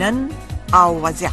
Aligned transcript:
نن 0.00 0.28
او 0.72 1.02
وضعیت 1.02 1.32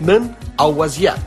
نن 0.00 0.34
او 0.58 0.76
وضعیت 0.82 1.18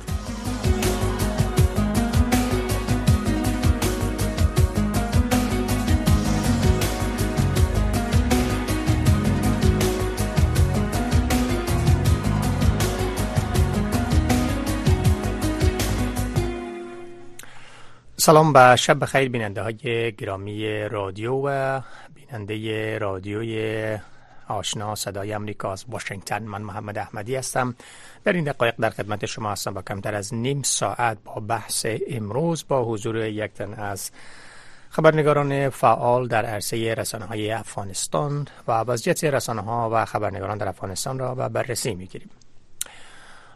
سلام 18.17 18.51
و 18.55 18.75
شب 18.75 18.99
بخیر 18.99 19.29
بیننده 19.29 19.61
های 19.61 20.11
گرامی 20.11 20.83
رادیو 20.89 21.33
و 21.33 21.81
بیننده 22.31 22.97
رادیوی 22.97 23.97
آشنا 24.47 24.95
صدای 24.95 25.33
امریکا 25.33 25.71
از 25.71 25.85
واشنگتن. 25.87 26.43
من 26.43 26.61
محمد 26.61 26.97
احمدی 26.97 27.35
هستم. 27.35 27.75
در 28.23 28.33
این 28.33 28.43
دقایق 28.43 28.75
در 28.79 28.89
خدمت 28.89 29.25
شما 29.25 29.51
هستم 29.51 29.73
با 29.73 29.81
کمتر 29.81 30.15
از 30.15 30.33
نیم 30.33 30.61
ساعت 30.61 31.17
با 31.23 31.33
بحث 31.33 31.85
امروز 32.07 32.65
با 32.67 32.83
حضور 32.83 33.25
یک 33.25 33.53
تن 33.53 33.73
از 33.73 34.11
خبرنگاران 34.89 35.69
فعال 35.69 36.27
در 36.27 36.45
عرصه 36.45 36.93
رسانه 36.93 37.25
های 37.25 37.51
افغانستان 37.51 38.47
و 38.67 38.71
وضعیت 38.71 39.23
رسانه 39.23 39.61
ها 39.61 39.89
و 39.93 40.05
خبرنگاران 40.05 40.57
در 40.57 40.67
افغانستان 40.67 41.19
را 41.19 41.35
بررسی 41.35 41.95
می‌گیریم. 41.95 42.29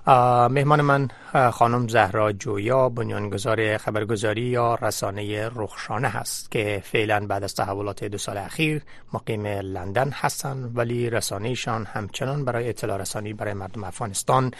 مهمان 0.08 0.82
من 0.82 1.08
خانم 1.52 1.88
زهرا 1.88 2.32
جویا 2.32 2.90
بنیانگذار 2.90 3.78
خبرگزاری 3.78 4.42
یا 4.42 4.76
رسانه 4.76 5.50
رخشانه 5.56 6.08
هست 6.08 6.52
که 6.52 6.82
فعلا 6.86 7.28
بعد 7.28 7.44
از 7.44 7.56
تحولات 7.56 8.04
دو 8.04 8.18
سال 8.18 8.38
اخیر 8.38 8.82
مقیم 9.14 9.46
لندن 9.46 10.10
هستند 10.14 10.78
ولی 10.78 11.10
رسانهشان 11.10 11.86
همچنان 11.86 12.46
برای 12.46 12.70
اطلاع 12.70 12.98
رسانی 12.98 13.34
برای 13.34 13.54
مردم 13.54 13.84
افغانستان 13.84 14.52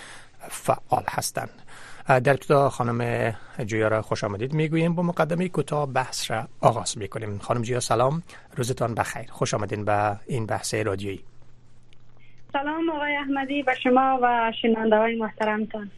فعال 0.50 1.04
هستند 1.10 1.62
در 2.08 2.30
ابتدا 2.30 2.70
خانم 2.70 3.32
جویا 3.66 3.88
را 3.88 4.02
خوش 4.02 4.24
آمدید 4.24 4.54
می‌گوییم. 4.54 4.96
با 4.96 5.04
مقدمه 5.04 5.50
کوتاه 5.50 5.86
بحث 5.86 6.32
را 6.32 6.48
آغاز 6.62 6.98
می‌کنیم. 6.98 7.40
خانم 7.40 7.62
جویا 7.62 7.80
سلام. 7.80 8.24
روزتان 8.56 8.96
بخیر. 8.96 9.32
خوش 9.32 9.54
آمدین 9.54 9.86
به 9.86 10.20
این 10.28 10.46
بحث 10.46 10.74
رادیویی. 10.74 11.24
سلام 12.56 12.90
آقای 12.90 13.16
احمدی 13.16 13.64
به 13.64 13.74
شما 13.84 14.20
و 14.22 14.52
شنونده 14.62 14.98
های 14.98 15.16
محترمتان. 15.16 15.92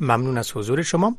ممنون 0.00 0.38
از 0.38 0.56
حضور 0.56 0.82
شما. 0.82 1.16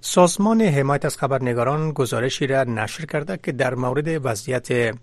سازمان 0.00 0.60
حمایت 0.60 1.04
از 1.04 1.16
خبرنگاران 1.18 1.92
گزارشی 1.92 2.46
را 2.46 2.64
نشر 2.64 3.04
کرده 3.04 3.38
که 3.42 3.52
در 3.52 3.74
مورد 3.74 4.26
وضعیت 4.26 4.94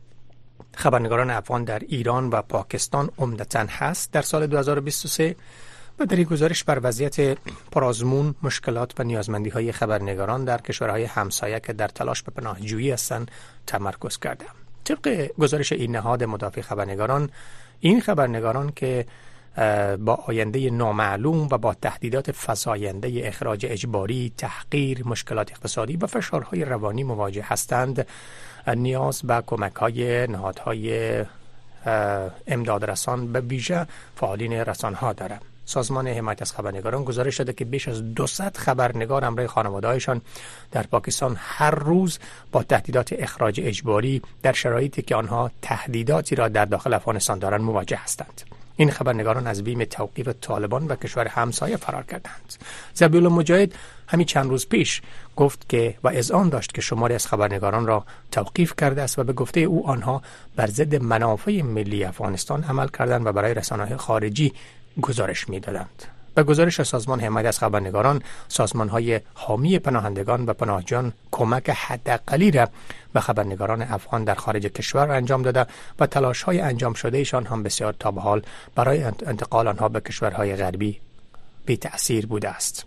خبرنگاران 0.75 1.29
افغان 1.29 1.63
در 1.63 1.79
ایران 1.79 2.29
و 2.29 2.41
پاکستان 2.41 3.09
عمدتا 3.17 3.65
هست 3.69 4.13
در 4.13 4.21
سال 4.21 4.47
2023 4.47 5.35
و 5.99 6.05
در 6.05 6.15
این 6.15 6.25
گزارش 6.25 6.63
بر 6.63 6.79
وضعیت 6.83 7.37
پرازمون 7.71 8.35
مشکلات 8.43 8.99
و 8.99 9.03
نیازمندی 9.03 9.49
های 9.49 9.71
خبرنگاران 9.71 10.45
در 10.45 10.57
کشورهای 10.57 11.03
همسایه 11.03 11.59
که 11.59 11.73
در 11.73 11.87
تلاش 11.87 12.23
به 12.23 12.31
پناهجویی 12.31 12.91
هستند 12.91 13.31
تمرکز 13.67 14.17
کرده. 14.17 14.45
طبق 14.87 15.27
گزارش 15.39 15.71
این 15.71 15.95
نهاد 15.95 16.23
مدافع 16.23 16.61
خبرنگاران 16.61 17.29
این 17.79 18.01
خبرنگاران 18.01 18.71
که 18.75 19.05
با 19.99 20.23
آینده 20.27 20.69
نامعلوم 20.69 21.47
و 21.51 21.57
با 21.57 21.73
تهدیدات 21.73 22.31
فزاینده 22.31 23.21
اخراج 23.23 23.65
اجباری، 23.69 24.33
تحقیر، 24.37 25.07
مشکلات 25.07 25.51
اقتصادی 25.51 25.97
و 25.97 26.07
فشارهای 26.07 26.65
روانی 26.65 27.03
مواجه 27.03 27.43
هستند 27.45 28.07
نیاز 28.67 29.21
به 29.21 29.43
کمک 29.47 29.75
های 29.75 30.27
نهادهای 30.27 31.25
امدادرسان 32.47 33.31
به 33.31 33.39
ویژه 33.39 33.87
فعالین 34.15 34.53
رسانه 34.53 35.13
دارند. 35.13 35.56
سازمان 35.67 36.07
حمایت 36.07 36.41
از 36.41 36.51
خبرنگاران 36.51 37.03
گزارش 37.03 37.37
داده 37.37 37.53
که 37.53 37.65
بیش 37.65 37.87
از 37.87 38.15
200 38.15 38.57
خبرنگار 38.57 39.23
همراه 39.23 39.47
خانواده‌هایشان 39.47 40.21
در 40.71 40.83
پاکستان 40.83 41.35
هر 41.39 41.71
روز 41.71 42.19
با 42.51 42.63
تهدیدات 42.63 43.13
اخراج 43.13 43.61
اجباری 43.63 44.21
در 44.41 44.53
شرایطی 44.53 45.01
که 45.01 45.15
آنها 45.15 45.51
تهدیداتی 45.61 46.35
را 46.35 46.47
در 46.47 46.65
داخل 46.65 46.93
افغانستان 46.93 47.39
دارند 47.39 47.61
مواجه 47.61 47.97
هستند. 47.97 48.41
این 48.75 48.91
خبرنگاران 48.91 49.47
از 49.47 49.63
بیم 49.63 49.83
توقیف 49.83 50.29
طالبان 50.41 50.87
و 50.87 50.95
کشور 50.95 51.27
همسایه 51.27 51.77
فرار 51.77 52.03
کردند. 52.03 52.53
زبیل 52.93 53.27
مجاهد 53.27 53.75
همین 54.07 54.25
چند 54.25 54.49
روز 54.49 54.67
پیش 54.67 55.01
گفت 55.35 55.69
که 55.69 55.95
و 56.03 56.11
آن 56.33 56.49
داشت 56.49 56.73
که 56.73 56.81
شماری 56.81 57.13
از 57.13 57.27
خبرنگاران 57.27 57.87
را 57.87 58.05
توقیف 58.31 58.73
کرده 58.77 59.01
است 59.01 59.19
و 59.19 59.23
به 59.23 59.33
گفته 59.33 59.59
او 59.59 59.87
آنها 59.87 60.21
بر 60.55 60.67
ضد 60.67 60.95
منافع 60.95 61.61
ملی 61.61 62.03
افغانستان 62.03 62.63
عمل 62.63 62.87
کردند 62.87 63.25
و 63.25 63.31
برای 63.31 63.53
رسانه‌های 63.53 63.97
خارجی 63.97 64.53
گزارش 65.01 65.49
می‌دادند. 65.49 66.03
به 66.37 66.43
گزارش 66.43 66.83
سازمان 66.83 67.19
حمایت 67.19 67.47
از 67.47 67.59
خبرنگاران 67.59 68.21
سازمان 68.47 68.89
های 68.89 69.21
حامی 69.33 69.79
پناهندگان 69.79 70.45
و 70.45 70.53
پناهجان 70.53 71.13
کمک 71.31 71.69
حداقلی 71.69 72.51
را 72.51 72.69
به 73.13 73.19
خبرنگاران 73.19 73.81
افغان 73.81 74.23
در 74.23 74.35
خارج 74.35 74.65
کشور 74.65 75.11
انجام 75.11 75.41
داده 75.41 75.65
و 75.99 76.07
تلاش 76.07 76.43
های 76.43 76.61
انجام 76.61 76.93
شده 76.93 77.17
ایشان 77.17 77.45
هم 77.45 77.63
بسیار 77.63 77.93
تا 77.99 78.11
به 78.11 78.21
حال 78.21 78.41
برای 78.75 79.03
انتقال 79.03 79.67
آنها 79.67 79.89
به 79.89 80.01
کشورهای 80.01 80.55
غربی 80.55 80.99
بی 81.65 81.77
تأثیر 81.77 82.27
بوده 82.27 82.49
است 82.49 82.85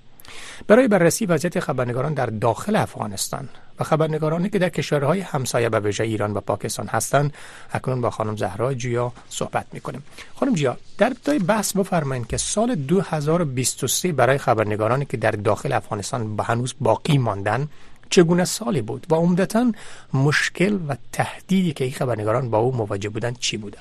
برای 0.66 0.88
بررسی 0.88 1.26
وضعیت 1.26 1.60
خبرنگاران 1.60 2.14
در 2.14 2.26
داخل 2.26 2.76
افغانستان 2.76 3.48
و 3.80 3.84
خبرنگارانی 3.84 4.48
که 4.50 4.58
در 4.58 4.68
کشورهای 4.68 5.20
همسایه 5.20 5.68
به 5.68 5.80
ویژه 5.80 6.04
ایران 6.04 6.32
و 6.32 6.40
پاکستان 6.40 6.86
هستند 6.86 7.34
اکنون 7.72 8.00
با 8.00 8.10
خانم 8.10 8.36
زهرا 8.36 8.74
جویا 8.74 9.12
صحبت 9.28 9.66
می‌کنیم. 9.72 10.02
خانم 10.34 10.54
جویا 10.54 10.76
در 10.98 11.06
ابتدای 11.06 11.38
بحث 11.38 11.76
بفرمایید 11.76 12.26
که 12.26 12.36
سال 12.36 12.74
2023 12.74 14.12
برای 14.12 14.38
خبرنگارانی 14.38 15.04
که 15.04 15.16
در 15.16 15.30
داخل 15.30 15.72
افغانستان 15.72 16.36
به 16.36 16.42
هنوز 16.42 16.74
باقی 16.80 17.18
ماندن 17.18 17.68
چگونه 18.10 18.44
سالی 18.44 18.82
بود 18.82 19.06
و 19.10 19.14
عمدتا 19.14 19.72
مشکل 20.14 20.78
و 20.88 20.96
تهدیدی 21.12 21.72
که 21.72 21.84
این 21.84 21.92
خبرنگاران 21.92 22.50
با 22.50 22.58
او 22.58 22.76
مواجه 22.76 23.08
بودند 23.08 23.38
چی 23.38 23.56
بوده؟ 23.56 23.78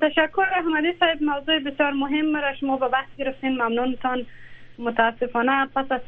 تشکر 0.00 0.46
احمدی 0.56 0.88
صاحب 1.00 1.22
موضوع 1.22 1.58
بسیار 1.58 1.92
مهم 1.92 2.36
را 2.36 2.54
شما 2.60 2.76
به 2.76 2.88
بحث 2.88 3.08
گرفتین. 3.18 3.62
ممنونتان 3.62 4.26
متاسفانه 4.78 5.66
پس 5.74 5.86
از 5.90 6.00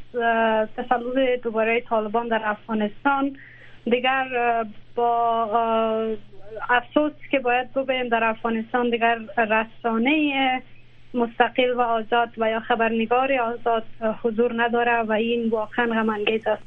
تسلط 0.77 1.41
دوباره 1.43 1.81
طالبان 1.81 2.29
در 2.29 2.41
افغانستان 2.45 3.37
دیگر 3.85 4.27
با 4.95 6.17
افسوس 6.71 7.13
که 7.31 7.39
باید 7.39 7.73
بگویم 7.73 8.09
در 8.09 8.25
افغانستان 8.25 8.91
دیگر 8.91 9.19
رسانه 9.37 10.63
مستقل 11.15 11.71
و 11.71 11.81
آزاد 11.81 12.29
و 12.39 12.51
یا 12.51 12.61
خبرنگار 12.61 13.33
آزاد 13.33 13.85
حضور 14.23 14.63
نداره 14.63 15.03
و 15.03 15.13
این 15.13 15.49
واقعا 15.49 15.87
غم 15.87 16.09
است. 16.47 16.63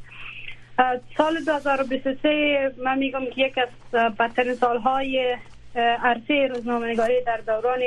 سال 1.17 1.39
2023 1.45 2.71
من 2.83 2.97
میگم 2.97 3.25
که 3.25 3.41
یک 3.41 3.57
از 3.57 4.13
بدترین 4.15 4.53
سالهای 4.53 5.37
عرصه 5.75 6.47
روزنامه‌نگاری 6.47 7.13
در 7.25 7.37
دوران 7.37 7.79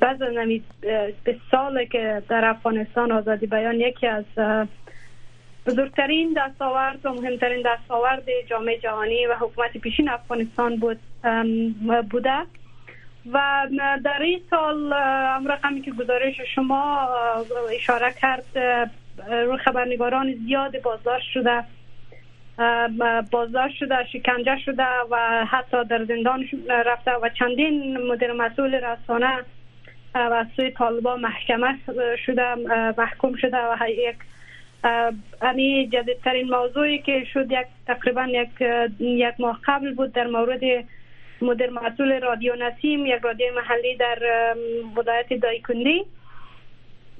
بعض 0.00 0.18
به 1.24 1.36
سال 1.50 1.84
که 1.84 2.22
در 2.28 2.44
افغانستان 2.44 3.12
آزادی 3.12 3.46
بیان 3.46 3.74
یکی 3.74 4.06
از 4.06 4.24
بزرگترین 5.66 6.34
دستاورد 6.36 7.06
و 7.06 7.12
مهمترین 7.12 7.62
دستاورد 7.66 8.24
جامعه 8.48 8.78
جهانی 8.78 9.26
و 9.26 9.34
حکومت 9.34 9.76
پیشین 9.76 10.08
افغانستان 10.08 10.76
بود 10.76 10.98
بوده. 12.10 12.42
و 13.32 13.68
در 14.04 14.22
این 14.22 14.40
سال 14.50 14.92
رقمی 15.46 15.80
که 15.80 15.90
گزارش 15.90 16.40
شما 16.54 17.08
اشاره 17.76 18.12
کرد 18.20 18.44
خبرنگاران 19.64 20.34
زیاد 20.46 20.82
بازداشت 20.82 21.30
شده. 21.32 21.64
بازداشت 23.30 23.76
شده 23.76 24.04
شکنجه 24.12 24.58
شده 24.64 24.86
و 25.10 25.44
حتی 25.50 25.84
در 25.84 26.04
زندان 26.04 26.44
رفته 26.68 27.10
و 27.10 27.28
چندین 27.28 27.98
مدیر 27.98 28.32
مسئول 28.32 28.74
رسانه 28.74 29.44
و 30.14 30.44
سوی 30.56 30.70
طالبا 30.70 31.16
محکمه 31.16 31.78
شده 32.26 32.54
محکوم 32.98 33.34
شده 33.34 33.56
و 33.56 33.88
یک 33.88 34.16
امی 35.42 35.88
جدیدترین 35.92 36.50
موضوعی 36.50 36.98
که 36.98 37.24
شد 37.32 37.52
یک 37.52 37.66
تقریبا 37.86 38.26
یک 38.28 38.48
یک 39.00 39.34
ماه 39.38 39.60
قبل 39.64 39.94
بود 39.94 40.12
در 40.12 40.26
مورد 40.26 40.60
مدیر 41.42 41.70
مسئول 41.70 42.20
رادیو 42.20 42.54
نسیم 42.56 43.06
یک 43.06 43.20
رادیو 43.22 43.54
محلی 43.54 43.96
در 43.96 44.18
ولایت 44.96 45.40
دایکندی 45.42 46.06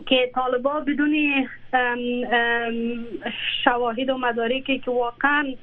که 0.07 0.31
طالبا 0.35 0.81
بدون 0.81 1.49
شواهد 3.65 4.11
و 4.11 4.19
مدارکی 4.19 4.79
که 4.79 4.91
واقعا 4.91 5.55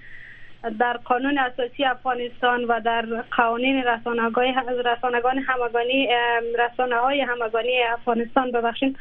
در 0.80 0.98
قانون 0.98 1.38
اساسی 1.38 1.86
افغانستان 1.86 2.64
و 2.64 2.80
در 2.80 3.06
قوانین 3.38 3.84
رسانگان 3.84 5.38
همگانی 5.38 6.08
رسانه 6.60 6.96
های 6.96 7.22
همگانی 7.22 7.84
افغانستان 7.84 8.52
ببخشید 8.52 8.98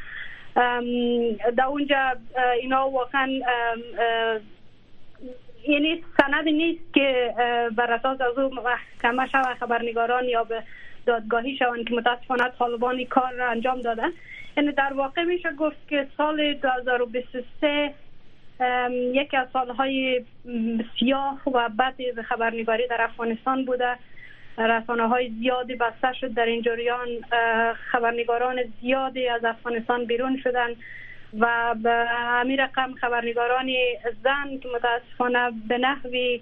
در 1.57 1.65
اونجا 1.67 1.97
اینا 2.61 2.89
واقعا 2.89 3.27
یعنی 5.67 6.03
سند 6.17 6.47
نیست 6.47 6.93
که 6.93 7.33
بر 7.75 7.91
اساس 7.91 8.21
از 8.21 8.37
او 8.39 8.53
محکمه 8.53 9.27
شود 9.31 9.57
خبرنگاران 9.59 10.25
یا 10.25 10.43
به 10.43 10.63
دادگاهی 11.05 11.57
شوند 11.57 11.87
که 11.87 11.95
متاسفانه 11.95 12.49
طالبان 12.59 13.05
کار 13.05 13.31
را 13.31 13.49
انجام 13.49 13.81
دادن. 13.81 14.11
یعنی 14.57 14.71
در 14.71 14.93
واقع 14.93 15.23
میشه 15.23 15.51
گفت 15.53 15.87
که 15.89 16.07
سال 16.17 16.53
2023 16.53 17.93
یکی 19.13 19.37
از 19.37 19.47
سالهای 19.53 20.23
سیاه 20.99 21.41
و 21.53 21.69
بد 21.69 22.21
خبرنگاری 22.21 22.87
در 22.87 23.01
افغانستان 23.01 23.65
بوده. 23.65 23.95
رسانه 24.57 25.07
های 25.07 25.29
زیادی 25.29 25.75
بسته 25.75 26.13
شد. 26.13 26.33
در 26.33 26.45
این 26.45 26.61
جریان 26.61 27.07
خبرنگاران 27.91 28.59
زیادی 28.81 29.27
از 29.27 29.45
افغانستان 29.45 30.05
بیرون 30.05 30.39
شدن 30.43 30.69
و 31.39 31.75
به 31.83 32.05
همین 32.09 32.59
رقم 32.59 32.93
خبرنگاران 32.93 33.69
زن 34.23 34.57
که 34.63 34.69
متاسفانه 34.75 35.51
به 35.67 35.77
نحوی 35.77 36.41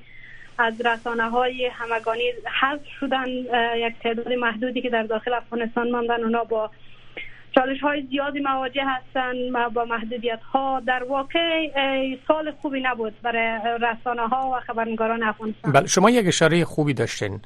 از 0.57 0.81
رسانه 0.81 1.29
های 1.29 1.65
همگانی 1.65 2.33
حذف 2.61 2.87
شدن 2.99 3.27
یک 3.75 3.93
تعداد 4.03 4.33
محدودی 4.33 4.81
که 4.81 4.89
در 4.89 5.03
داخل 5.03 5.33
افغانستان 5.33 5.91
ماندن 5.91 6.23
اونا 6.23 6.43
با 6.43 6.71
چالش 7.55 7.81
های 7.81 8.07
زیادی 8.09 8.39
مواجه 8.39 8.83
هستند 8.85 9.73
با 9.73 9.85
محدودیت 9.85 10.39
ها 10.53 10.79
در 10.87 11.03
واقع 11.03 11.67
سال 12.27 12.51
خوبی 12.61 12.81
نبود 12.81 13.21
برای 13.21 13.59
رسانه 13.81 14.27
ها 14.27 14.51
و 14.55 14.59
خبرنگاران 14.59 15.23
افغانستان. 15.23 15.71
بله 15.71 15.87
شما 15.87 16.09
یک 16.09 16.27
اشاره 16.27 16.65
خوبی 16.65 16.93
داشتین 16.93 17.41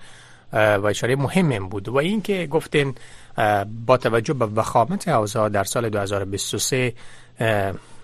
و 0.53 0.85
اشاره 0.85 1.15
مهم 1.15 1.69
بود 1.69 1.89
و 1.89 1.97
اینکه 1.97 2.47
گفتین 2.47 2.95
با 3.85 3.97
توجه 3.97 4.33
به 4.33 4.45
وخامت 4.45 5.07
اوضاع 5.07 5.49
در 5.49 5.63
سال 5.63 5.89
2023 5.89 6.93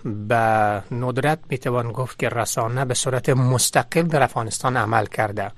به 0.04 0.82
ندرت 0.90 1.38
می‌توان 1.48 1.92
گفت 1.92 2.18
که 2.18 2.28
رسانه 2.28 2.84
به 2.84 2.94
صورت 2.94 3.28
مستقل 3.28 4.02
در 4.02 4.22
افغانستان 4.22 4.76
عمل 4.76 5.06
کرده. 5.06 5.50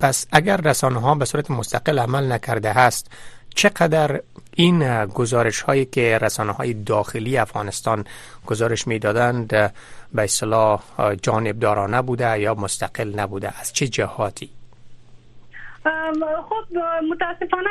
پس 0.00 0.26
اگر 0.32 0.56
رسانه 0.56 1.00
ها 1.00 1.14
به 1.14 1.24
صورت 1.24 1.50
مستقل 1.50 1.98
عمل 1.98 2.32
نکرده 2.32 2.72
هست 2.72 3.10
چقدر 3.54 4.20
این 4.56 5.06
گزارش 5.06 5.60
هایی 5.60 5.84
که 5.84 6.18
رسانه 6.22 6.52
های 6.52 6.74
داخلی 6.74 7.38
افغانستان 7.38 8.04
گزارش 8.46 8.86
می‌دادند 8.86 9.48
به 10.14 10.22
اصطلاح 10.22 10.82
جانبدارانه 11.22 12.02
بوده 12.02 12.38
یا 12.38 12.54
مستقل 12.54 13.20
نبوده. 13.20 13.60
از 13.60 13.72
چه 13.72 13.86
جهاتی؟ 13.86 14.50
خب 16.48 16.78
متاسفانه 17.10 17.70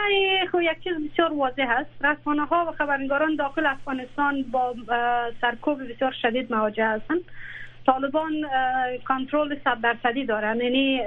یک 0.62 0.84
چیز 0.84 0.94
بسیار 1.12 1.34
واضح 1.34 1.70
است. 1.70 2.06
رسانه 2.06 2.46
ها 2.46 2.66
و 2.66 2.72
خبرنگاران 2.72 3.36
داخل 3.36 3.66
افغانستان 3.66 4.44
با 4.52 4.76
سرکوب 5.42 5.94
بسیار 5.94 6.16
شدید 6.22 6.54
مواجه 6.54 6.86
هستند. 6.86 7.20
طالبان 7.86 8.32
کنترل 9.08 9.56
صد 9.64 9.78
درصدی 9.82 10.26
دارن 10.26 10.62
یعنی 10.62 11.02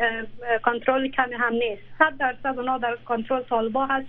کنترل 0.65 1.09
کمی 1.09 1.35
هم 1.35 1.53
نیست. 1.53 1.83
صد 1.99 2.17
درصد 2.19 2.59
اونا 2.59 2.79
در 2.79 2.97
کنترل 3.05 3.43
طالبا 3.43 3.87
هست. 3.87 4.07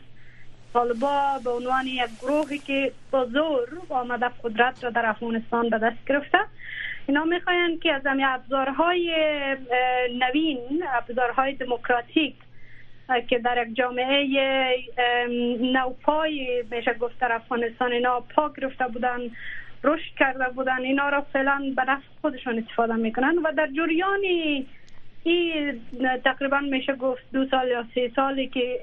طالبا 0.73 1.39
به 1.43 1.49
عنوان 1.49 1.87
یک 1.87 2.09
گروهی 2.21 2.57
که 2.57 2.91
با 3.11 3.25
زور 3.25 3.67
آمده 3.89 4.29
قدرت 4.43 4.83
را 4.83 4.89
در 4.89 5.05
افغانستان 5.05 5.69
به 5.69 5.77
دست 5.77 6.05
گرفته. 6.07 6.37
اینا 7.07 7.23
می‌خواین 7.23 7.79
که 7.79 7.93
از 7.93 8.01
همین 8.05 8.25
ابزارهای 8.25 9.11
نوین 10.19 10.83
ابزارهای 10.93 11.53
دموکراتیک 11.53 12.35
که 13.27 13.39
در 13.39 13.67
یک 13.67 13.75
جامعه 13.75 14.27
نوپای 15.73 16.63
میشه 16.71 16.93
گفت 16.93 17.19
در 17.19 17.31
افغانستان 17.31 17.91
اینا 17.91 18.19
پا 18.19 18.53
گرفته 18.57 18.87
بودن 18.87 19.19
رشد 19.83 20.15
کرده 20.19 20.49
بودن 20.49 20.81
اینا 20.81 21.09
را 21.09 21.21
فعلا 21.33 21.73
به 21.75 21.81
نفع 21.81 22.03
خودشان 22.21 22.57
استفاده 22.57 22.95
می‌کنن 22.95 23.37
و 23.37 23.51
در 23.57 23.67
جریان 23.67 24.21
این 25.27 25.81
تقریبا 26.23 26.59
میشه 26.59 26.93
گفت 26.95 27.23
دو 27.33 27.45
سال 27.45 27.67
یا 27.67 27.85
سه 27.95 28.11
سالی 28.15 28.47
که 28.47 28.79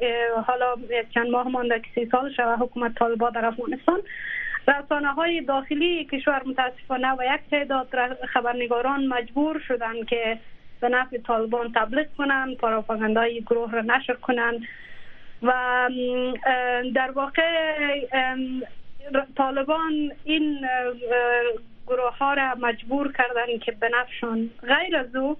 حالا 0.46 0.75
چند 1.14 1.31
ماه 1.31 1.49
مانده 1.49 1.81
که 1.81 1.88
سه 1.94 2.08
سال 2.11 2.32
شده 2.32 2.56
حکومت 2.56 2.94
طالبا 2.94 3.31
در 3.31 3.44
افغانستان. 3.44 4.00
رسانه 4.69 5.12
های 5.12 5.41
داخلی 5.41 6.05
کشور 6.05 6.43
متاسفانه 6.46 7.12
و 7.12 7.23
یک 7.35 7.41
تعداد 7.50 7.88
خبرنگاران 8.32 9.06
مجبور 9.06 9.58
شدن 9.69 10.05
که 10.05 10.38
به 10.81 10.88
نفع 10.88 11.19
طالبان 11.19 11.73
تبلیغ 11.73 12.06
کنن 12.19 12.55
پراپاگاندای 12.55 13.40
گروه 13.40 13.73
را 13.73 13.81
نشر 13.81 14.14
کنن 14.14 14.67
و 15.43 15.52
در 16.94 17.11
واقع 17.11 17.43
طالبان 19.37 20.12
این 20.25 20.67
گروه 21.87 22.17
ها 22.19 22.35
را 22.35 22.55
مجبور 22.55 23.13
کردن 23.13 23.59
که 23.59 23.73
به 23.73 23.91
نفشان. 24.01 24.51
غیر 24.63 24.97
از 24.97 25.17
او 25.17 25.37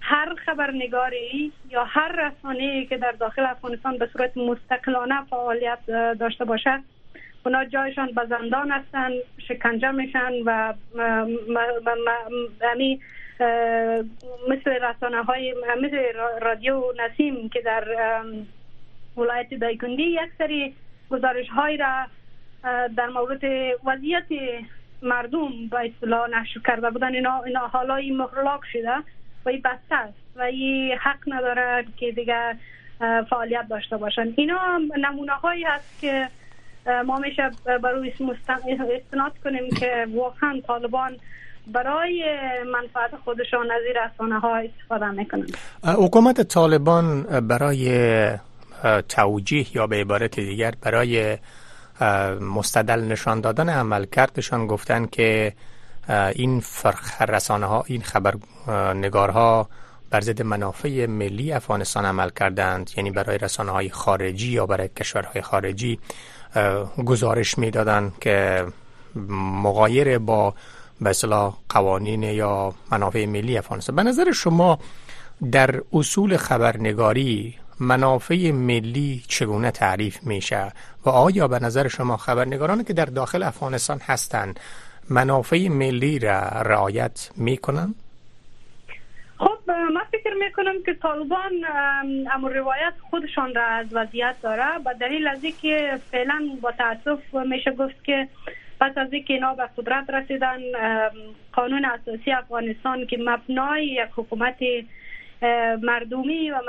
هر 0.00 0.34
خبرنگاری 0.46 1.52
یا 1.70 1.84
هر 1.84 2.08
رسانه 2.08 2.86
که 2.86 2.96
در 2.96 3.12
داخل 3.12 3.42
افغانستان 3.42 3.98
به 3.98 4.08
صورت 4.12 4.36
مستقلانه 4.36 5.24
فعالیت 5.30 5.86
داشته 6.20 6.44
باشه 6.44 6.82
اونا 7.46 7.64
جایشان 7.64 8.06
به 8.06 8.26
زندان 8.28 8.70
هستن 8.70 9.10
شکنجه 9.48 9.90
میشن 9.90 10.32
و 10.46 10.74
همی 12.62 13.00
مثل 14.48 14.70
رسانه 14.70 15.22
های 15.22 15.54
مثل 15.82 15.98
رادیو 16.40 16.82
نسیم 16.98 17.48
که 17.48 17.60
در 17.60 17.84
ولایت 19.16 19.54
دایکندی 19.54 20.02
یک 20.02 20.30
سری 20.38 20.74
گزارش 21.10 21.48
های 21.48 21.76
را 21.76 22.06
در 22.96 23.08
مورد 23.08 23.42
وضعیت 23.84 24.26
مردم 25.02 25.68
با 25.70 25.78
اصطلاح 25.78 26.30
نشر 26.30 26.60
کرده 26.66 26.90
بودن. 26.90 27.14
اینا, 27.14 27.42
اینا 27.42 27.66
حالا 27.66 27.96
این 27.96 28.16
مخلاق 28.16 28.60
شده 28.72 28.96
و 29.44 29.48
این 29.48 29.62
بسته 29.64 29.94
است 29.94 30.14
و 30.36 30.42
این 30.42 30.92
حق 31.00 31.18
نداره 31.26 31.84
که 31.96 32.12
دیگه 32.12 32.56
فعالیت 33.30 33.68
داشته 33.70 33.96
باشن. 33.96 34.34
اینا 34.36 34.80
نمونه 34.98 35.32
هایی 35.32 35.64
هست 35.64 36.00
که 36.00 36.28
ما 37.06 37.18
میشه 37.18 37.50
برای 37.82 38.12
استناد 38.96 39.32
کنیم 39.44 39.70
که 39.80 40.06
واقعا 40.14 40.60
طالبان 40.66 41.16
برای 41.66 42.24
منفعت 42.72 43.16
خودشان 43.24 43.70
از 43.70 43.80
این 43.86 43.94
رسانه 44.04 44.38
ها 44.38 44.56
استفاده 44.56 45.10
می‌کنن. 45.10 45.46
حکومت 45.84 46.40
طالبان 46.42 47.22
برای 47.22 48.38
توجیه 49.08 49.76
یا 49.76 49.86
به 49.86 49.96
عبارت 49.96 50.40
دیگر 50.40 50.72
برای 50.82 51.38
مستدل 52.40 53.00
نشان 53.00 53.40
دادن 53.40 53.68
عملکردشان 53.68 54.66
گفتن 54.66 55.06
که 55.06 55.52
این 56.08 56.60
فرخ 56.60 57.22
رسانه 57.22 57.66
ها 57.66 57.84
این 57.86 58.02
خبرنگارها 58.02 59.68
بر 60.10 60.20
ضد 60.20 60.42
منافع 60.42 61.06
ملی 61.06 61.52
افغانستان 61.52 62.04
عمل 62.04 62.30
کردند. 62.30 62.90
یعنی 62.96 63.10
برای 63.10 63.38
رسانه 63.38 63.72
های 63.72 63.90
خارجی 63.90 64.52
یا 64.52 64.66
برای 64.66 64.88
کشورهای 64.88 65.42
خارجی 65.42 65.98
گزارش 67.04 67.58
می‌دادند 67.58 68.12
که 68.20 68.66
مغایر 69.62 70.18
با 70.18 70.54
به 71.00 71.14
قوانین 71.68 72.22
یا 72.22 72.74
منافع 72.90 73.26
ملی 73.26 73.58
افغانستان. 73.58 73.96
به 73.96 74.02
نظر 74.02 74.32
شما 74.32 74.78
در 75.52 75.80
اصول 75.92 76.36
خبرنگاری 76.36 77.54
منافع 77.82 78.50
ملی 78.50 79.22
چگونه 79.28 79.70
تعریف 79.70 80.22
میشه 80.22 80.72
و 81.04 81.10
آیا 81.10 81.48
به 81.48 81.58
نظر 81.58 81.88
شما 81.88 82.16
خبرنگارانی 82.16 82.84
که 82.84 82.92
در 82.92 83.04
داخل 83.04 83.42
افغانستان 83.42 84.00
هستند 84.06 84.60
منافع 85.10 85.68
ملی 85.68 86.18
را 86.18 86.38
رعایت 86.40 87.30
می‌کنن؟ 87.36 87.94
خب 89.38 89.58
من 89.68 90.00
فکر 90.12 90.34
می‌کنم 90.34 90.82
که 90.86 90.94
طالبان 90.94 91.52
امر 92.34 92.52
روایت 92.52 92.94
خودشان 93.10 93.54
را 93.54 93.66
از 93.66 93.86
وضعیت 93.92 94.36
داره 94.42 94.78
و 94.84 94.94
دلیل 95.00 95.26
از 95.26 95.40
که 95.62 95.98
فعلا 96.10 96.58
با 96.60 96.72
تاسف 96.72 97.34
میشه 97.34 97.70
گفت 97.70 98.04
که 98.04 98.28
پس 98.80 98.92
از 98.96 99.12
اینکه 99.12 99.34
اینا 99.34 99.54
به 99.54 99.68
قدرت 99.76 100.10
رسیدن 100.10 100.58
قانون 101.52 101.84
اساسی 101.84 102.32
افغانستان 102.32 103.06
که 103.06 103.18
مبنای 103.20 103.86
یک 103.86 104.08
حکومت 104.16 104.56
مردمی 105.82 106.50
و 106.50 106.60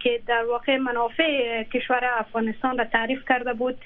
که 0.00 0.20
در 0.26 0.44
واقع 0.44 0.76
منافع 0.76 1.62
کشور 1.62 2.00
افغانستان 2.18 2.78
را 2.78 2.84
تعریف 2.84 3.28
کرده 3.28 3.52
بود. 3.52 3.78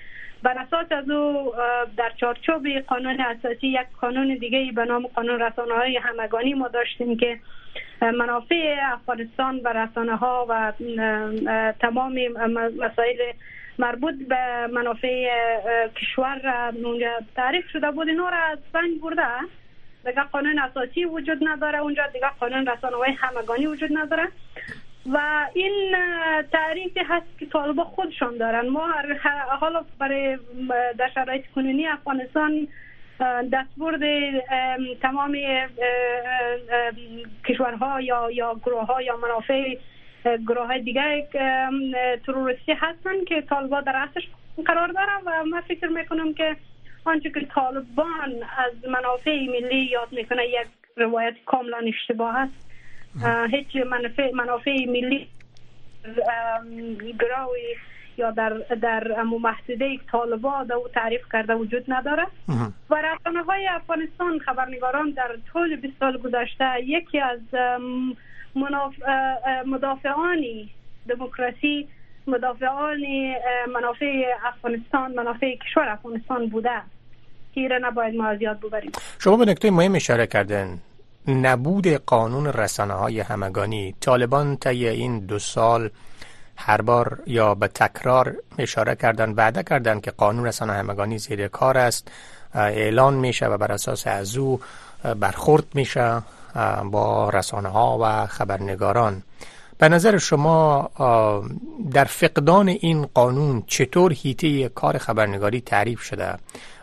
بر 0.43 0.59
اساس 0.59 0.93
از 0.93 1.11
او 1.11 1.53
در 1.97 2.13
چارچوب 2.17 2.69
قانون 2.69 3.21
اساسی 3.21 3.67
یک 3.69 3.87
قانون 4.01 4.35
دیگه 4.35 4.73
به 4.73 4.85
نام 4.85 5.07
قانون 5.07 5.41
رسانه 5.41 5.75
های 5.75 5.97
همگانی 5.97 6.55
ما 6.55 6.69
داشتیم 6.69 7.17
که 7.17 7.39
منافع 8.03 8.77
افغانستان 8.93 9.61
و 9.65 9.69
رسانه 9.69 10.17
ها 10.17 10.47
و 10.49 10.73
تمام 11.81 12.15
مسائل 12.79 13.33
مربوط 13.79 14.15
به 14.29 14.67
منافع 14.73 15.29
کشور 15.97 16.73
اونجا 16.85 17.11
تعریف 17.37 17.71
شده 17.73 17.91
بود. 17.91 18.09
اینا 18.09 18.29
را 18.29 18.37
از 18.37 18.59
سنگ 18.73 19.01
برده. 19.01 19.23
دیگه 20.07 20.23
قانون 20.23 20.59
اساسی 20.59 21.05
وجود 21.05 21.39
نداره 21.43 21.79
اونجا 21.79 22.07
دیگه 22.07 22.31
قانون 22.41 22.67
رسانه 22.67 22.97
های 22.97 23.13
همگانی 23.13 23.67
وجود 23.67 23.91
نداره. 23.93 24.29
و 25.13 25.47
این 25.55 25.97
تعریفی 26.53 27.01
هست 27.01 27.39
که 27.39 27.47
طالبا 27.47 27.85
خودشان 27.85 28.37
دارن. 28.37 28.69
ما 28.69 28.93
حالا 29.61 29.85
برای 29.99 30.39
در 30.99 31.11
شرایط 31.15 31.45
کنونی 31.55 31.87
افغانستان 31.87 32.69
دستبرد 33.53 34.01
تمام 35.03 35.37
کشورها 37.45 38.01
یا 38.01 38.31
یا 38.31 38.61
گروه 38.65 38.87
ها 38.87 39.03
یا 39.03 39.17
منافع 39.17 39.77
گروه 40.49 40.67
های 40.67 40.81
دیگه 40.81 41.29
تروریستی 42.27 42.73
هستن 42.73 43.25
که 43.25 43.43
طالبان 43.43 43.85
در 43.85 43.97
اصلش 43.97 44.29
قرار 44.67 44.89
دارن. 44.89 45.21
و 45.27 45.45
من 45.45 45.61
فکر 45.61 45.87
می‌کنم 45.87 46.35
که 46.35 46.57
آنچه 47.07 47.31
که 47.31 47.47
طالبان 47.55 48.33
از 48.59 48.89
منافع 48.91 49.31
ملی 49.31 49.85
یاد 49.85 50.09
می‌کنه 50.13 50.47
یک 50.47 50.67
روایت 50.97 51.35
کاملا 51.47 51.79
اشتباه 51.87 52.37
است. 52.37 52.71
هیچ 53.51 53.77
منافع, 53.77 54.31
منافع 54.35 54.71
ملی 54.71 55.29
گراوی 57.21 57.75
یا 58.19 58.31
در 58.31 58.51
در 58.83 59.23
محدوده 59.23 59.99
طالبان 60.13 60.73
او 60.73 60.89
تعریف 60.89 61.21
کرده 61.33 61.55
وجود 61.55 61.85
نداره. 61.89 62.27
و 62.91 62.95
رسانه 63.03 63.43
های 63.43 63.67
افغانستان 63.67 64.39
خبرنگاران 64.39 65.11
در 65.11 65.37
طول 65.53 65.77
20 65.77 65.95
سال 66.01 66.19
گذشته 66.19 66.65
یکی 66.85 67.21
از 67.21 67.41
مدافعان 69.67 70.45
دموکراسی 71.09 71.89
مدافعان 72.27 73.01
منافع 73.75 74.25
افغانستان 74.45 75.13
منافع 75.15 75.57
کشور 75.57 75.89
افغانستان 75.89 76.49
بوده. 76.49 76.83
که 77.57 77.79
نباید 77.83 78.15
ما 78.15 78.27
از 78.27 78.39
ببریم. 78.39 78.93
شما 79.19 79.37
به 79.37 79.45
نکته 79.45 79.71
مهم 79.71 79.95
اشاره 79.95 80.27
کردن 80.27 80.79
نبود 81.29 81.87
قانون 81.87 82.47
رسانه 82.47 82.95
های 82.95 83.21
همگانی. 83.21 83.95
طالبان 84.01 84.57
طی 84.57 84.89
این 84.89 85.19
دو 85.19 85.39
سال 85.39 85.91
هر 86.57 86.83
بار 86.83 87.19
یا 87.27 87.55
به 87.55 87.69
تکرار 87.69 88.35
اشاره 88.59 88.95
کردن 88.95 89.33
وعده 89.33 89.63
کردن 89.63 90.01
که 90.01 90.11
قانون 90.11 90.47
رسانه 90.47 90.73
همگانی 90.73 91.19
زیر 91.19 91.49
کار 91.49 91.79
است. 91.79 92.09
اعلان 92.55 93.15
میشه 93.15 93.47
و 93.47 93.57
بر 93.59 93.73
اساس 93.73 94.07
از 94.07 94.37
او 94.37 94.61
برخورد 95.21 95.65
میشه 95.75 96.23
با 96.85 97.31
رسانه 97.31 97.69
ها 97.69 97.99
و 98.03 98.27
خبرنگاران. 98.27 99.23
به 99.79 99.89
نظر 99.89 100.19
شما 100.19 100.91
در 101.93 102.05
فقدان 102.05 102.69
این 102.69 103.07
قانون 103.15 103.63
چطور 103.67 104.13
هیته 104.13 104.69
کار 104.69 104.99
خبرنگاری 104.99 105.61
تعریف 105.61 106.03
شده؟ 106.03 106.35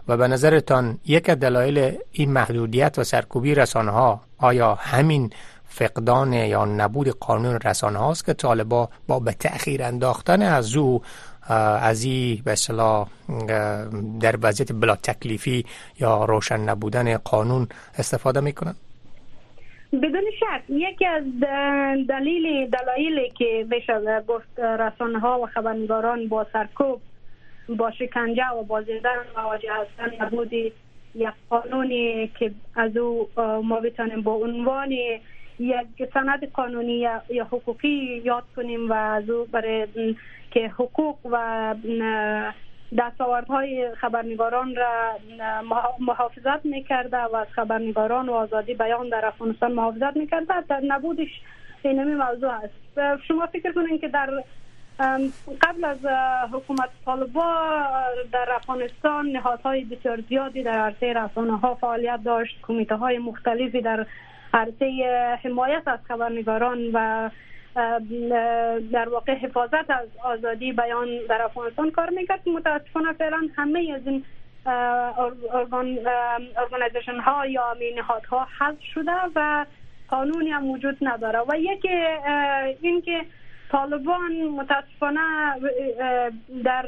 و 0.08 0.18
به 0.18 0.28
نظرتان 0.28 1.00
یک 1.06 1.30
دلایل 1.30 1.98
این 2.12 2.32
محدودیت 2.32 3.00
و 3.00 3.04
سرکوبی 3.04 3.56
رسانه 3.56 3.92
ها 3.92 4.22
آیا 4.38 4.76
همین 4.76 5.30
فقدان 5.66 6.34
یا 6.34 6.66
نبود 6.66 7.08
قانون 7.08 7.60
رسانه 7.66 8.00
هاست 8.00 8.26
که 8.26 8.34
طالبا 8.34 8.90
با 9.08 9.20
به 9.20 9.32
تأخیر 9.32 9.84
انداختن 9.84 10.42
از 10.42 10.76
او 10.76 11.02
از 11.82 12.04
این 12.04 12.42
به 12.46 12.56
در 14.20 14.38
وضعیت 14.42 14.72
بلا 14.72 14.96
تکلیفی 14.96 15.66
یا 16.00 16.26
روشن 16.26 16.60
نبودن 16.60 17.18
قانون 17.18 17.68
استفاده 17.98 18.40
می‌کنن 18.40 18.76
بدون 19.94 20.24
شک 20.40 20.64
یکی 20.70 21.06
از 21.06 21.24
دلیل 22.10 22.70
دلایلی 22.70 23.30
که 23.38 23.68
بشه 23.72 24.24
گفت 24.28 24.60
رسانه 24.60 25.20
ها 25.20 25.40
و 25.40 25.46
خبرنگاران 25.46 26.28
با 26.28 26.46
سرکوب 26.54 27.02
با 27.70 27.92
شکنجه 27.92 28.50
و 28.50 28.64
با 28.64 28.82
زندان 28.82 29.16
مواجه 29.38 29.74
هستن 29.74 30.26
نبودی 30.26 30.74
یک 31.16 31.30
قانونی 31.50 32.28
که 32.40 32.52
از 32.76 32.98
او 32.98 33.30
ما 33.64 33.80
بتانیم 33.80 34.22
با 34.22 34.34
عنوان 34.34 34.92
یک 35.60 36.10
سند 36.14 36.52
قانونی 36.52 37.08
یا 37.30 37.46
حقوقی 37.52 38.22
یاد 38.26 38.44
کنیم 38.56 38.90
و 38.90 38.94
از 38.94 39.30
او 39.30 39.46
برای 39.46 39.88
که 40.52 40.68
حقوق 40.68 41.18
و 41.32 41.76
دستاوردهای 42.98 43.96
خبرنگاران 43.96 44.76
را 44.76 45.20
محافظت 46.00 46.66
می‌کرده 46.66 47.18
و 47.18 47.36
از 47.36 47.48
خبرنگاران 47.52 48.30
و 48.30 48.34
آزادی 48.34 48.74
بیان 48.74 49.10
در 49.10 49.26
افغانستان 49.26 49.72
محافظت 49.72 50.18
می‌کرده. 50.18 50.62
در 50.70 50.82
نبودش 50.88 51.42
اینمی 51.82 52.16
موضوع 52.16 52.52
است. 52.52 53.20
شما 53.28 53.46
فکر 53.46 53.72
کنید 53.72 54.02
که 54.02 54.08
در 54.08 54.44
قبل 55.62 55.86
از 55.86 56.06
حکومت 56.54 56.90
طالبا 57.06 57.66
در 58.32 58.52
افغانستان 58.56 59.28
نهادهای 59.28 59.84
بسیار 59.84 60.22
زیادی 60.30 60.64
در 60.64 60.80
عرصه 60.80 61.14
رسانه 61.14 61.58
ها 61.58 61.76
فعالیت 61.76 62.20
داشت. 62.26 62.60
کمیته 62.62 62.96
های 62.96 63.18
مختلفی 63.18 63.82
در 63.82 64.06
عرصه 64.54 64.86
حمایت 65.44 65.84
از 65.86 66.00
خبرنگاران 66.08 66.80
و 66.94 67.30
در 68.92 69.10
واقع 69.10 69.34
حفاظت 69.34 69.90
از 69.90 70.08
آزادی 70.24 70.72
بیان 70.72 71.08
در 71.30 71.42
افغانستان 71.42 71.92
کار 71.92 72.10
می‌کرد. 72.10 72.50
متاسفانه 72.50 73.14
فعلا 73.14 73.48
همه 73.56 73.94
از 73.96 74.08
این 74.08 74.26
ارگانیزیشن 76.58 77.20
ها 77.20 77.46
یا 77.46 77.76
نهادها 77.96 78.48
حذف 78.60 78.84
شده 78.94 79.12
و 79.36 79.66
قانونی 80.08 80.50
هم 80.50 80.70
وجود 80.70 80.98
نداره. 81.02 81.40
و 81.40 81.58
یکی 81.58 81.90
اینکه 82.82 83.26
طالبان 83.74 84.32
متاسفانه 84.44 85.22
در 86.64 86.86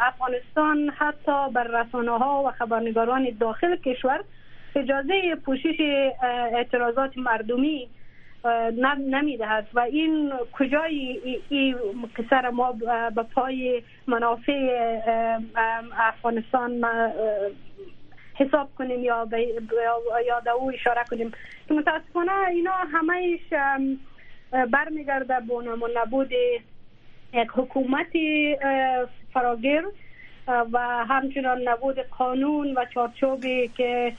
افغانستان 0.00 0.90
حتی 0.98 1.50
بر 1.52 1.64
رسانه 1.64 2.18
ها 2.18 2.42
و 2.46 2.50
خبرنگاران 2.50 3.30
داخل 3.40 3.76
کشور 3.76 4.24
اجازه 4.76 5.34
پوشش 5.44 5.76
اعتراضات 6.52 7.18
مردمی 7.18 7.88
نمی‌دهد. 8.98 9.66
و 9.74 9.80
این 9.80 10.32
کجای 10.52 11.18
این 11.48 11.76
قصر 12.16 12.50
ما 12.50 12.72
به 13.14 13.22
پای 13.34 13.82
منافع 14.06 14.90
افغانستان 15.98 16.84
حساب 18.34 18.68
کنیم 18.78 19.04
یا 19.04 19.28
یا 20.26 20.54
او 20.54 20.70
اشاره 20.74 21.04
کنیم. 21.10 21.32
متاسفانه 21.70 22.32
اینا 22.48 22.72
همهش 22.72 23.40
برمیگرده 24.50 25.34
به 25.48 25.54
نبود 26.02 26.32
یک 27.32 27.48
حکومت 27.54 28.12
فراگیر 29.34 29.82
و 30.72 31.04
همچنان 31.08 31.68
نبود 31.68 31.96
قانون 32.18 32.74
و 32.76 32.84
چارچوبی 32.94 33.68
که 33.68 34.12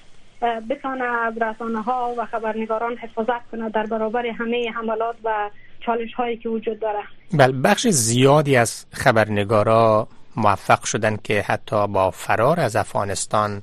بتانه 0.70 1.04
از 1.04 1.34
رسانه 1.38 1.82
ها 1.82 2.14
و 2.18 2.26
خبرنگاران 2.26 2.98
حفاظت 2.98 3.52
کنه 3.52 3.70
در 3.70 3.86
برابر 3.86 4.26
همه 4.26 4.72
حملات 4.72 5.16
و 5.24 5.50
چالش 5.86 6.14
هایی 6.14 6.38
که 6.38 6.50
وجود 6.50 6.80
داره. 6.80 7.00
بله 7.34 7.52
بخش 7.52 7.88
زیادی 7.88 8.56
از 8.56 8.86
خبرنگارا 8.92 10.08
موفق 10.36 10.84
شدن 10.84 11.18
که 11.24 11.42
حتی 11.42 11.88
با 11.88 12.12
فرار 12.12 12.60
از 12.60 12.76
افغانستان 12.76 13.62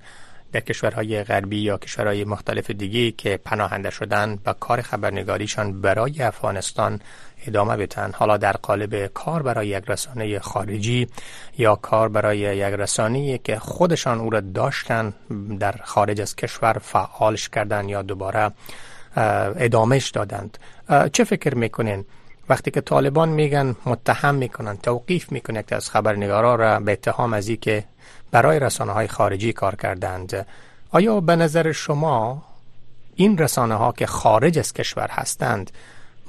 در 0.53 0.61
کشورهای 0.61 1.25
غربی 1.25 1.59
یا 1.59 1.79
کشورهای 1.79 2.25
مختلف 2.25 2.71
دیگه 2.71 3.11
که 3.11 3.37
پناهنده 3.37 3.91
شدن 3.91 4.39
و 4.47 4.53
کار 4.53 4.83
خبرنگاریشان 4.83 5.81
برای 5.81 6.23
افغانستان 6.23 7.01
ادامه 7.47 7.77
بدن. 7.77 8.13
حالا 8.15 8.37
در 8.37 8.53
قالب 8.53 9.07
کار 9.07 9.43
برای 9.43 9.69
یک 9.69 9.85
رسانه 9.89 10.39
خارجی 10.39 11.09
یا 11.59 11.75
کار 11.75 12.09
برای 12.09 12.39
یک 12.39 12.75
رسانه 12.75 13.39
که 13.39 13.59
خودشان 13.59 14.21
او 14.21 14.31
را 14.31 14.41
داشتن 14.41 15.15
در 15.61 15.75
خارج 15.85 16.21
از 16.21 16.37
کشور 16.37 16.73
فعالش 16.73 17.49
کردن 17.49 17.89
یا 17.89 18.03
دوباره 18.03 18.53
ادامهش 19.17 20.11
دادند. 20.11 20.59
چه 21.13 21.25
فکر 21.25 21.55
می‌کنین؟ 21.55 22.05
وقتی 22.49 22.71
که 22.71 22.81
طالبان 22.81 23.29
میگن 23.29 23.77
متهم 23.87 24.35
می‌کنن 24.35 24.77
توقیف 24.77 25.33
می‌کنه 25.33 25.63
که 25.63 25.77
از 25.77 25.91
خبرنگارا 25.91 26.55
را 26.55 26.81
به 26.81 26.93
اتهام 26.93 27.33
از 27.33 27.51
که 27.51 27.85
برای 28.31 28.59
رسانه 28.59 28.93
های 28.93 29.09
خارجی 29.09 29.53
کار 29.53 29.75
کردند. 29.75 30.47
آیا 30.91 31.21
به 31.21 31.37
نظر 31.37 31.73
شما 31.73 32.43
این 33.15 33.39
رسانه 33.39 33.75
ها 33.75 33.93
که 33.93 34.07
خارج 34.07 34.59
از 34.59 34.73
کشور 34.73 35.09
هستند 35.11 35.71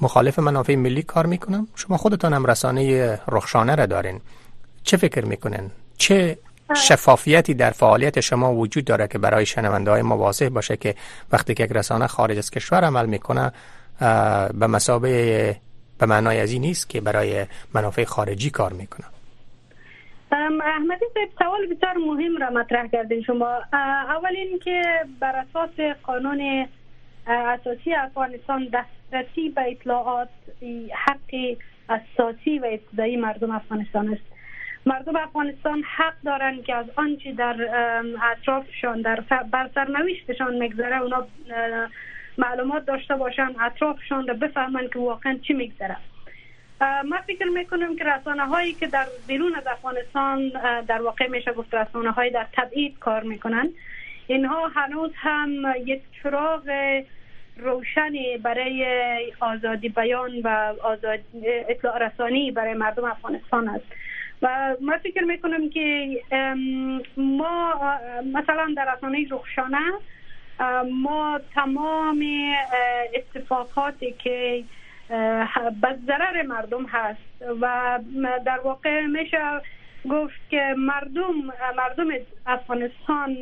مخالف 0.02 0.40
منافع 0.40 0.76
ملی 0.76 1.02
کار 1.02 1.26
می‌کنن؟ 1.26 1.68
شما 1.76 1.98
خودتان 1.98 2.34
هم 2.34 2.46
رسانه 2.46 3.20
رخشانه 3.28 3.76
را 3.76 3.86
دارین. 3.86 4.22
چه 4.84 4.98
فکر 4.98 5.26
می‌کنن 5.26 5.72
چه 5.98 6.38
شفافیتی 6.76 7.54
در 7.54 7.72
فعالیت 7.72 8.20
شما 8.20 8.56
وجود 8.56 8.86
داره 8.86 9.08
که 9.08 9.18
برای 9.18 9.46
شنونده 9.46 9.92
های 9.92 10.02
واضح 10.02 10.50
باشه 10.50 10.78
که 10.78 10.96
وقتی 11.32 11.54
که 11.54 11.64
یک 11.64 11.72
رسانه 11.72 12.08
خارج 12.08 12.38
از 12.38 12.52
کشور 12.52 12.84
عمل 12.84 13.06
می‌کنه 13.06 13.52
به 14.54 14.68
مسابه 14.68 15.56
به 15.98 16.06
معنای 16.06 16.40
از 16.40 16.52
این 16.52 16.62
نیست 16.62 16.90
که 16.90 17.02
برای 17.02 17.46
منافع 17.74 18.04
خارجی 18.04 18.50
کار 18.50 18.74
می‌کنه. 18.74 19.06
احمدی 20.32 21.06
سوال 21.40 21.66
بسیار 21.66 21.98
مهم 21.98 22.38
را 22.38 22.50
مطرح 22.50 22.88
کردین. 22.88 23.22
شما 23.22 23.62
اول 23.74 24.36
این 24.36 24.60
که 24.60 24.82
بر 25.20 25.36
اساس 25.36 25.80
قانون 26.04 26.68
اساسی 27.28 27.94
افغانستان 27.94 28.68
دسترسی 28.74 29.50
به 29.50 29.72
اطلاعات 29.72 30.30
حق 31.08 31.58
اساسی 31.90 32.60
و 32.60 32.66
ابتدایی 32.66 33.18
مردم 33.18 33.52
افغانستان 33.52 34.10
است. 34.10 34.22
مردم 34.86 35.16
افغانستان 35.16 35.84
حق 35.96 36.14
دارند 36.26 36.64
که 36.64 36.76
از 36.76 36.86
آنچه 36.96 37.32
در 37.32 37.56
اطرافشان 38.32 39.02
در 39.02 39.24
بر 39.52 39.70
سرنوشتشان 39.76 40.56
میگذره. 40.56 41.02
اونا 41.02 41.28
معلومات 42.38 42.86
داشته 42.86 43.16
باشن 43.16 43.56
اطرافشان 43.62 44.28
را 44.28 44.34
بفهمند 44.34 44.90
که 44.90 45.00
واقعا 45.00 45.38
چی 45.48 45.54
میگذره. 45.54 45.98
من 46.82 47.18
فکر 47.28 47.46
می‌کنم 47.46 47.96
که 47.96 48.04
رسانه 48.04 48.46
هایی 48.46 48.74
که 48.74 48.88
در 48.88 49.08
بیرون 49.28 49.56
از 49.56 49.68
افغانستان 49.68 50.50
در 50.88 51.02
واقع 51.02 51.28
میشه 51.28 51.54
گفت 51.54 51.74
رسانه 51.74 52.12
هایی 52.12 52.32
در 52.32 52.48
تبعید 52.54 53.00
کار 53.00 53.24
می‌کنن. 53.24 53.70
اینها 54.28 54.68
هنوز 54.68 55.12
هم 55.16 55.74
یک 55.86 56.02
چراغ 56.24 56.70
روشنی 57.58 58.38
برای 58.38 58.86
آزادی 59.40 59.90
بیان 59.90 60.32
و 60.44 60.74
آزاد 60.84 61.20
اطلاع 61.70 61.98
رسانی 61.98 62.52
برای 62.52 62.74
مردم 62.74 63.04
افغانستان 63.04 63.70
است. 63.70 63.86
و 64.42 64.76
ما 64.82 64.98
فکر 64.98 65.24
می‌کنم 65.24 65.70
که 65.70 66.08
ما 67.18 67.74
مثلا 68.34 68.74
در 68.78 68.96
رسانه 68.96 69.28
رخشانه 69.32 69.94
ما 70.92 71.40
تمام 71.54 72.26
اتفاقاتی 73.14 74.16
که 74.24 74.64
به 75.82 75.98
ضرر 76.08 76.42
مردم 76.42 76.86
هست 76.86 77.52
و 77.62 78.00
در 78.46 78.60
واقع 78.60 79.06
میشه 79.06 79.62
گفت 80.10 80.50
که 80.50 80.76
مردم 80.78 81.34
مردم 81.78 82.08
افغانستان 82.46 83.38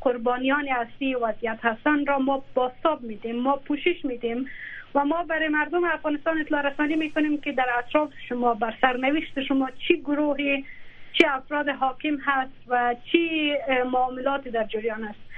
قربانیان 0.00 0.68
اصلی 0.68 1.14
وضعیت 1.14 1.58
هستند 1.62 2.08
را 2.08 2.18
ما 2.18 2.44
باستاب 2.54 3.02
میدیم 3.02 3.36
ما 3.36 3.56
پوشش 3.56 4.04
میدیم 4.04 4.46
و 4.94 5.04
ما 5.04 5.22
برای 5.22 5.48
مردم 5.48 5.84
افغانستان 5.84 6.40
اطلاع 6.40 6.62
رسانی 6.62 6.96
می‌کنیم 6.96 7.40
که 7.40 7.52
در 7.52 7.66
اطراف 7.78 8.12
شما 8.28 8.54
بر 8.54 8.74
سرنوشت 8.80 9.42
شما 9.42 9.70
چی 9.70 10.00
گروهی 10.00 10.64
چی 11.12 11.24
افراد 11.26 11.68
حاکم 11.68 12.16
هست 12.20 12.52
و 12.68 12.94
چی 13.12 13.54
معاملاتی 13.92 14.50
در 14.50 14.64
جریان 14.64 15.04
است. 15.04 15.29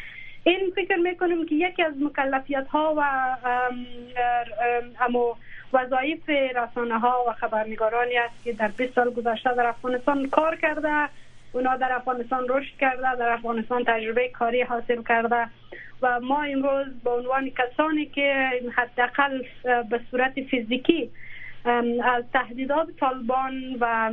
این 0.45 0.73
فکر 0.75 0.97
می‌کنیم 0.97 1.47
که 1.47 1.55
یکی 1.55 1.83
از 1.83 1.93
مکلفیت 2.01 2.69
ها 2.69 2.95
و 2.97 3.03
اما 5.01 5.37
وظایف 5.73 6.29
رسانه 6.29 6.99
ها 6.99 7.25
و 7.29 7.33
خبرنگارانی 7.33 8.17
است 8.17 8.45
که 8.45 8.53
در 8.53 8.69
20 8.69 8.95
سال 8.95 9.11
گذشته 9.11 9.55
در 9.55 9.67
افغانستان 9.67 10.29
کار 10.29 10.57
کرده. 10.57 11.09
اونا 11.53 11.77
در 11.77 11.93
افغانستان 11.93 12.47
رشد 12.49 12.77
کرده 12.81 13.17
در 13.17 13.29
افغانستان 13.29 13.85
تجربه 13.85 14.29
کاری 14.29 14.63
حاصل 14.63 15.03
کرده. 15.03 15.47
و 16.03 16.21
ما 16.21 16.43
امروز 16.43 16.87
به 17.05 17.11
عنوان 17.11 17.51
کسانی 17.51 18.07
که 18.07 18.51
حداقل 18.75 19.43
به 19.91 20.01
صورت 20.11 20.41
فیزیکی 20.41 21.11
از 22.05 22.25
تهدیدات 22.33 22.87
طالبان 23.01 23.77
و 23.81 24.11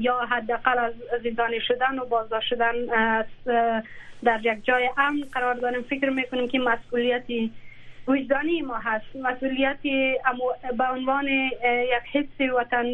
یا 0.00 0.18
حداقل 0.30 0.78
از 0.78 0.92
زندانی 1.22 1.60
شدن 1.60 1.98
و 1.98 2.04
بازداشت 2.04 2.48
شدن 2.48 2.72
در 4.24 4.40
یک 4.42 4.64
جای 4.64 4.90
امن 4.98 5.24
قرار 5.32 5.54
داریم. 5.54 5.82
فکر 5.82 6.10
می‌کنیم 6.10 6.48
که 6.48 6.58
مسئولیتی 6.58 7.52
وجدانی 8.08 8.62
ما 8.62 8.78
هست. 8.78 9.16
مسئولیتی 9.16 10.18
به 10.78 10.84
عنوان 10.84 11.26
یک 11.26 12.02
حس 12.12 12.50
وطن 12.56 12.86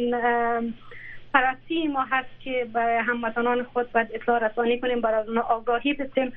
پرستی 1.35 1.87
ما 1.87 2.07
هست 2.11 2.41
که 2.41 2.67
به 2.73 2.81
هموطنان 2.81 3.63
خود 3.63 3.93
باید 3.93 4.09
اطلاع 4.15 4.47
رسانی 4.47 4.81
کنیم 4.81 5.01
برای 5.01 5.21
از 5.21 5.29
آگاهی 5.29 5.95
بسیم. 5.95 6.33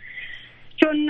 چون 0.78 1.06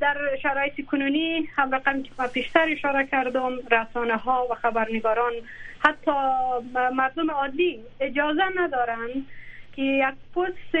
در 0.00 0.16
شرایط 0.42 0.86
کنونی 0.86 1.48
هم 1.56 1.74
رقم 1.74 2.02
که 2.02 2.10
پیشتر 2.34 2.68
اشاره 2.68 3.06
کردم 3.06 3.52
رسانه 3.70 4.16
ها 4.16 4.46
و 4.50 4.54
خبرنگاران 4.54 5.32
حتی 5.86 6.12
مردم 6.94 7.30
عادی 7.30 7.80
اجازه 8.00 8.42
ندارند 8.56 9.26
که 9.76 9.82
یک 9.82 10.14
پست 10.36 10.72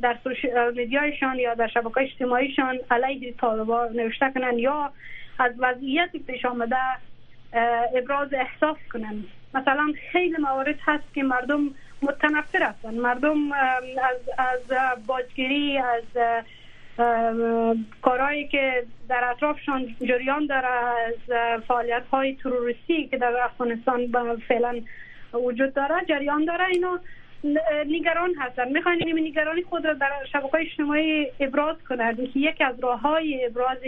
در 0.00 0.18
سوشیال 0.24 0.74
میدیایشان 0.74 1.38
یا 1.38 1.54
در 1.54 1.68
شبکه 1.68 2.00
اجتماعیشان 2.00 2.78
علیه 2.90 3.32
طالبان 3.32 3.92
نوشته 3.92 4.30
کنند 4.34 4.58
یا 4.58 4.92
از 5.38 5.52
وضعیت 5.58 6.10
پیش 6.26 6.44
آمده 6.44 6.76
ابراز 7.96 8.28
احساس 8.34 8.76
کنند 8.92 9.24
مثلا 9.54 9.92
خیلی 10.12 10.36
موارد 10.36 10.78
هست 10.84 11.14
که 11.14 11.22
مردم 11.22 11.70
متنفر 12.02 12.62
هستند 12.62 12.94
مردم 12.94 13.52
از 13.52 14.20
از 14.38 14.96
باجگیری 15.06 15.78
از 15.78 16.36
کارهایی 18.02 18.48
که 18.48 18.84
در 19.08 19.30
اطرافشان 19.30 19.96
جریان 20.00 20.46
داره 20.46 20.68
از 20.68 21.60
فعالیت 21.68 22.02
های 22.12 22.34
تروریستی 22.34 23.08
که 23.08 23.18
در 23.18 23.36
افغانستان 23.44 24.12
فعلا 24.48 24.80
وجود 25.32 25.74
داره 25.74 26.04
جریان 26.08 26.44
داره 26.44 26.64
اینا 26.64 27.00
نگران 27.86 28.34
هستن. 28.34 28.72
می‌خواین 28.72 29.02
این 29.06 29.18
نگرانی 29.26 29.62
خود 29.62 29.86
را 29.86 29.92
در 29.92 30.12
شبکه 30.32 30.54
اجتماعی 30.54 31.26
ابراز 31.40 31.76
کنند. 31.88 32.32
که 32.32 32.40
یکی 32.40 32.64
از 32.64 32.80
راه 32.80 33.00
های 33.00 33.44
ابراز 33.44 33.78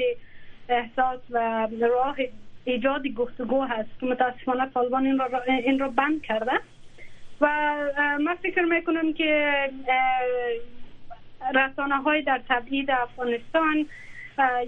احساس 0.68 1.20
و 1.30 1.68
راه 1.80 2.16
ایجاد 2.64 3.06
گفتگو 3.06 3.62
هست 3.62 3.88
که 4.00 4.06
متاسفانه 4.06 4.70
طالبان 4.74 5.06
این 5.06 5.18
را, 5.18 5.42
این 5.48 5.78
را 5.78 5.88
بند 5.88 6.22
کرده. 6.22 6.52
و 7.40 7.46
من 8.20 8.34
فکر 8.34 8.62
می‌کنم 8.62 9.12
که 9.12 9.54
رسانه 11.54 11.96
های 11.96 12.22
در 12.22 12.40
تبعید 12.48 12.90
افغانستان 12.90 13.86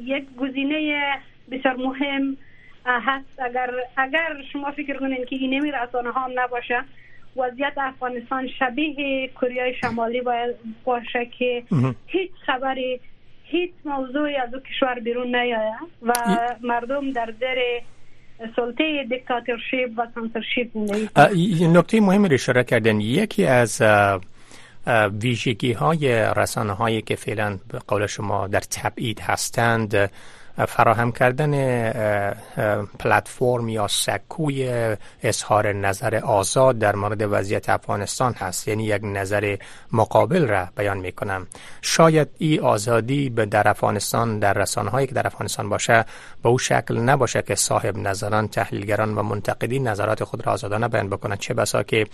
یک 0.02 0.24
گزینه 0.36 1.02
بسیار 1.50 1.76
مهم 1.76 2.36
هست. 2.86 3.26
اگر 3.38 3.70
اگر 3.96 4.36
شما 4.52 4.70
فکر 4.70 4.96
کنید 4.98 5.28
که 5.28 5.36
این 5.36 5.54
نمی 5.54 5.70
رسانه 5.70 6.10
ها 6.10 6.20
هم 6.20 6.30
نباشه 6.34 6.84
وضعیت 7.36 7.72
افغانستان 7.76 8.48
شبیه 8.58 9.28
کره 9.28 9.72
شمالی 9.80 10.20
باید 10.20 10.54
باشه 10.84 11.26
که 11.38 11.62
هیچ 12.06 12.30
خبری 12.46 13.00
هیچ 13.44 13.70
موضوعی 13.84 14.36
از 14.36 14.54
او 14.54 14.60
کشور 14.60 15.00
بیرون 15.00 15.36
نیاید 15.36 15.88
و 16.02 16.12
مردم 16.60 17.12
در 17.12 17.34
زیر 17.40 17.82
سلطه 18.56 19.04
دیکتاتورشیپ 19.04 19.90
و 19.96 20.06
سانسورشیپ 20.14 20.76
نکته 21.76 22.00
مهمی 22.00 22.28
رو 22.28 22.34
اشاره 22.34 22.64
کردن 22.64 23.00
یکی 23.00 23.44
از 23.44 23.82
ویژگی 25.20 25.72
های 25.72 26.08
رسانه 26.36 26.72
هایی 26.72 27.02
که 27.02 27.16
فعلا 27.16 27.58
به 27.68 27.78
قول 27.78 28.06
شما 28.06 28.46
در 28.46 28.60
تبعید 28.60 29.20
هستند 29.20 30.10
فراهم 30.66 31.12
کردن 31.12 31.52
پلتفرم 32.98 33.68
یا 33.68 33.88
سکوی 33.88 34.96
اظهار 35.22 35.72
نظر 35.72 36.16
آزاد 36.16 36.78
در 36.78 36.96
مورد 36.96 37.22
وضعیت 37.22 37.68
افغانستان 37.68 38.32
هست. 38.32 38.68
یعنی 38.68 38.84
یک 38.84 39.00
نظر 39.04 39.56
مقابل 39.92 40.46
را 40.46 40.68
بیان 40.76 40.98
می 40.98 41.12
کنم 41.12 41.46
شاید 41.82 42.28
این 42.38 42.60
آزادی 42.60 43.30
به 43.30 43.46
در 43.46 43.68
افغانستان 43.68 44.38
در 44.38 44.52
رسانه 44.52 44.90
هایی 44.90 45.06
که 45.06 45.14
در 45.14 45.26
افغانستان 45.26 45.68
باشه 45.68 46.04
به 46.42 46.48
او 46.48 46.58
شکل 46.58 46.98
نباشه 46.98 47.42
که 47.42 47.54
صاحب 47.54 47.96
نظران 47.96 48.48
تحلیلگران 48.48 49.14
و 49.14 49.22
منتقدین 49.22 49.88
نظرات 49.88 50.24
خود 50.24 50.46
را 50.46 50.52
آزادانه 50.52 50.88
بیان 50.88 51.08
بکنند. 51.08 51.38
چه 51.38 51.54
بسا 51.54 51.82
که 51.82 52.06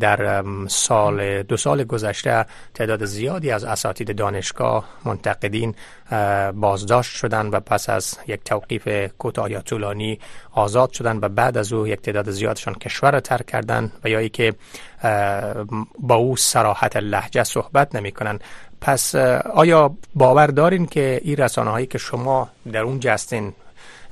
در 0.00 0.44
سال 0.68 1.42
دو 1.42 1.56
سال 1.56 1.84
گذشته 1.84 2.46
تعداد 2.74 3.04
زیادی 3.04 3.50
از 3.50 3.64
اساتید 3.64 4.16
دانشگاه 4.16 4.84
منتقدین 5.04 5.74
بازداشت 6.54 7.16
شدن 7.16 7.46
و 7.46 7.60
پس 7.60 7.88
از 7.88 8.18
یک 8.26 8.44
توقیف 8.44 8.88
کوتاه 9.18 9.50
یا 9.50 9.60
طولانی 9.60 10.18
آزاد 10.52 10.92
شدن 10.92 11.18
و 11.22 11.28
بعد 11.28 11.58
از 11.58 11.72
او 11.72 11.88
یک 11.88 12.00
تعداد 12.00 12.30
زیادشان 12.30 12.74
کشور 12.74 13.10
را 13.10 13.20
ترک 13.20 13.46
کردن 13.46 13.92
و 14.04 14.08
یا 14.08 14.28
که 14.28 14.54
با 15.98 16.14
او 16.14 16.36
سراحت 16.36 16.96
لحجه 16.96 17.44
صحبت 17.44 17.94
نمی 17.94 18.12
کنن. 18.12 18.38
پس 18.80 19.14
آیا 19.54 19.96
باور 20.14 20.46
دارین 20.46 20.86
که 20.86 21.20
این 21.24 21.36
رسانه 21.36 21.70
هایی 21.70 21.86
که 21.86 21.98
شما 21.98 22.48
در 22.72 22.80
اون 22.80 23.00
جستین 23.00 23.54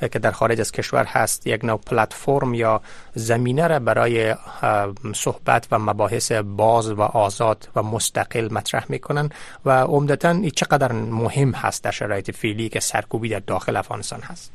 که 0.00 0.18
در 0.18 0.30
خارج 0.30 0.60
از 0.60 0.72
کشور 0.72 1.04
هست 1.04 1.46
یک 1.46 1.64
نوع 1.64 1.80
پلتفرم 1.86 2.54
یا 2.54 2.80
زمینه 3.14 3.66
را 3.66 3.78
برای 3.78 4.34
صحبت 5.14 5.68
و 5.70 5.78
مباحث 5.78 6.32
باز 6.32 6.92
و 6.92 7.00
آزاد 7.02 7.68
و 7.76 7.82
مستقل 7.82 8.48
مطرح 8.52 8.84
می‌کنن 8.88 9.30
و 9.64 9.70
عمدتا 9.70 10.30
این 10.30 10.50
چقدر 10.50 10.92
مهم 10.92 11.52
هست 11.52 11.84
در 11.84 11.90
شرایط 11.90 12.30
فعلی 12.30 12.68
که 12.68 12.80
سرکوبی 12.80 13.28
در 13.28 13.38
داخل 13.38 13.76
افغانستان 13.76 14.20
هست؟ 14.20 14.52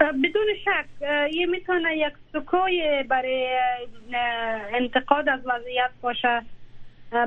بدون 0.00 0.46
شک 0.64 1.02
یه 1.32 1.46
می‌تونه 1.46 1.96
یک 1.96 2.12
سکوی 2.32 3.04
برای 3.08 3.56
انتقاد 4.74 5.28
از 5.28 5.40
وضعیت 5.44 5.90
باشه 6.02 6.42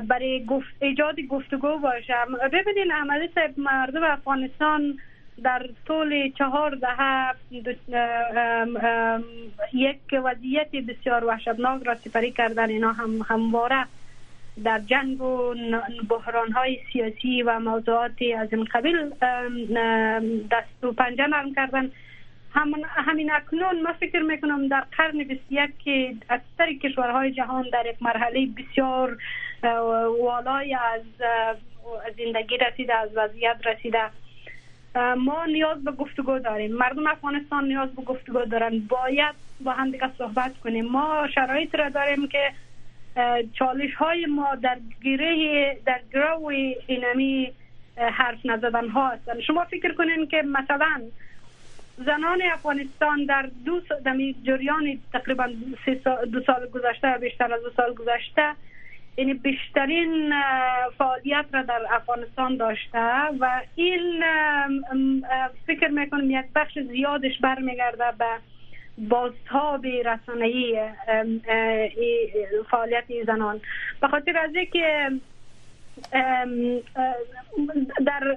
برای 0.08 0.44
گفت 0.46 0.66
ایجاد 0.80 1.20
گفتگو 1.30 1.78
باشه. 1.78 2.14
ببینین 2.52 2.92
عملی 2.92 3.30
مردم 3.56 4.02
افغانستان 4.04 4.98
در 5.44 5.68
طول 5.86 6.30
چهار 6.30 6.74
دهه 6.74 7.34
یک 9.72 9.98
وضعیت 10.24 10.70
بسیار 10.70 11.24
وحشتناک 11.24 11.82
را 11.82 11.94
سپری 11.94 12.30
کردن. 12.30 12.68
اینا 12.68 12.92
هم 12.92 13.26
همواره 13.28 13.84
در 14.64 14.78
جنگ 14.78 15.22
و 15.22 15.54
بحران 16.08 16.52
های 16.52 16.78
سیاسی 16.92 17.42
و 17.42 17.58
موضوعاتی 17.58 18.32
از 18.32 18.52
این 18.52 18.64
قبیل 18.64 19.10
دست 20.50 20.84
و 20.84 20.92
پنجه 20.92 21.26
نرم 21.26 21.54
کردن. 21.54 21.90
همین, 23.06 23.32
اکنون 23.32 23.82
ما 23.82 23.92
فکر 23.92 24.22
می‌کنم 24.22 24.68
در 24.68 24.84
قرن 24.96 25.24
21 25.24 25.70
که 25.84 26.14
اکثر 26.30 26.72
کشورهای 26.72 27.32
جهان 27.32 27.66
در 27.72 27.86
یک 27.86 27.96
مرحله 28.02 28.48
بسیار 28.58 29.18
والای 30.20 30.74
از 30.74 31.02
زندگی 32.18 32.56
رسیده 32.56 32.94
از 32.94 33.10
وضعیت 33.14 33.56
رسیده. 33.66 34.10
ما 34.94 35.44
نیاز 35.44 35.84
به 35.84 35.92
گفتگو 35.92 36.38
داریم. 36.38 36.72
مردم 36.72 37.06
افغانستان 37.06 37.64
نیاز 37.64 37.94
به 37.94 38.02
گفتگو 38.02 38.44
دارن. 38.44 38.78
باید 38.78 39.34
با 39.60 39.72
هم 39.72 39.90
دیگه 39.90 40.10
صحبت 40.18 40.58
کنیم. 40.64 40.84
ما 40.84 41.28
شرایط 41.34 41.74
را 41.74 41.88
داریم 41.88 42.28
که 42.28 42.52
چالش 43.52 43.94
های 43.94 44.26
ما 44.26 44.54
در 44.54 44.78
گره 45.04 45.78
در 45.86 46.00
گروه 46.12 46.54
اینمی 46.86 47.52
حرف 47.96 48.46
نزدن 48.46 48.88
ها 48.88 49.08
هستن 49.08 49.40
شما 49.40 49.64
فکر 49.64 49.94
کنین 49.94 50.26
که 50.26 50.42
مثلا 50.42 51.02
زنان 51.98 52.42
افغانستان 52.52 53.24
در 53.24 53.50
دو 53.64 53.80
جریان 54.42 54.98
تقریبا 55.12 55.48
دو 56.32 56.40
سال 56.40 56.68
گذشته 56.68 57.18
بیشتر 57.20 57.54
از 57.54 57.62
دو 57.62 57.70
سال 57.76 57.94
گذشته 57.94 58.54
یعنی 59.20 59.34
بیشترین 59.34 60.32
فعالیت 60.98 61.44
را 61.52 61.62
در 61.62 61.80
افغانستان 61.90 62.56
داشته 62.56 62.98
و 63.40 63.60
این 63.74 64.24
فکر 65.66 65.88
می‌کنم 65.88 66.30
یک 66.30 66.46
بخش 66.54 66.78
زیادش 66.78 67.38
برمیگرده 67.40 68.04
به 68.18 68.26
بازتاب 68.98 69.86
رسانه‌ای 69.86 70.88
فعالیت 72.70 73.04
زنان. 73.26 73.60
به 74.00 74.08
خاطر 74.08 74.38
از 74.38 74.50
که 74.72 75.10
در 78.06 78.36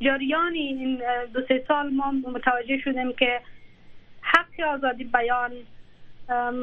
جریان 0.00 0.52
این 0.52 1.02
دو 1.32 1.40
سه 1.48 1.64
سال 1.68 1.90
ما 1.90 2.10
متوجه 2.10 2.78
شدیم 2.78 3.12
که 3.12 3.40
حق 4.20 4.60
آزادی 4.74 5.04
بیان 5.04 5.50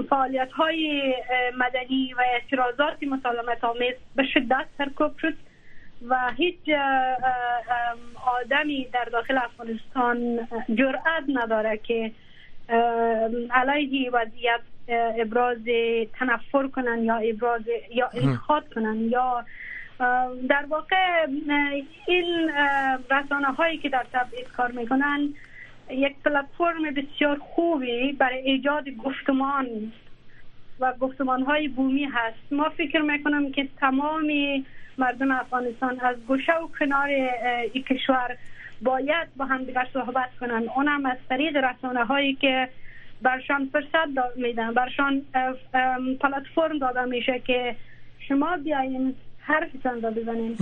فعالیت 0.10 0.52
های 0.52 1.14
مدنی 1.58 2.14
و 2.14 2.22
اعتراضات 2.34 3.04
مسالمت 3.04 3.64
آمیز 3.64 3.96
به 4.16 4.24
شدت 4.34 4.66
سرکوب 4.78 5.18
شد 5.18 5.34
و 6.08 6.32
هیچ 6.38 6.60
آدمی 8.26 8.88
در 8.94 9.06
داخل 9.06 9.38
افغانستان 9.38 10.48
جرأت 10.76 11.24
نداره 11.34 11.78
که 11.78 12.12
علیه 13.52 14.12
وضعیت 14.12 14.62
ابراز 15.20 15.58
تنفر 16.20 16.68
کنن 16.68 17.04
یا 17.04 17.16
ابراز 17.16 17.62
یا 17.96 18.10
انتخاب 18.14 18.64
کنن 18.76 18.96
یا 19.10 19.46
در 20.50 20.66
واقع 20.70 21.28
این 22.08 22.52
رسانه 23.12 23.48
هایی 23.48 23.78
که 23.78 23.90
در 23.90 24.06
تبعیض 24.14 24.48
کار 24.58 24.72
می‌کنن 24.72 25.34
یک 25.90 26.16
پلتفرم 26.26 26.94
بسیار 26.96 27.38
خوبی 27.40 28.12
برای 28.12 28.40
ایجاد 28.40 28.90
گفتمان 28.90 29.68
و 30.80 30.94
گفتمان 30.94 31.44
های 31.44 31.68
بومی 31.68 32.04
هست. 32.04 32.38
ما 32.52 32.70
فکر 32.70 33.02
می‌کنم 33.02 33.52
که 33.52 33.68
تمامی 33.80 34.66
مردم 34.98 35.32
افغانستان 35.32 36.00
از 36.00 36.16
گوشه 36.28 36.54
و 36.54 36.68
کنار 36.80 37.08
این 37.74 37.84
کشور 37.84 38.38
باید 38.82 39.28
با 39.38 39.46
هم 39.46 39.64
دیگر 39.64 39.88
صحبت 39.94 40.30
کنن. 40.40 40.64
اونم 40.76 41.06
از 41.06 41.18
طریق 41.30 41.58
رسانه 41.58 42.06
هایی 42.06 42.34
که 42.34 42.70
برشان 43.22 43.70
فرصت 43.74 44.36
میدن 44.36 44.74
برشان 44.74 45.22
پلتفرم 46.20 46.80
داده 46.80 47.06
میشه 47.06 47.40
که 47.40 47.76
شما 48.20 48.58
بیاین 48.58 49.16
حرفتان 49.40 50.02
را 50.02 50.12
بزنین. 50.12 50.58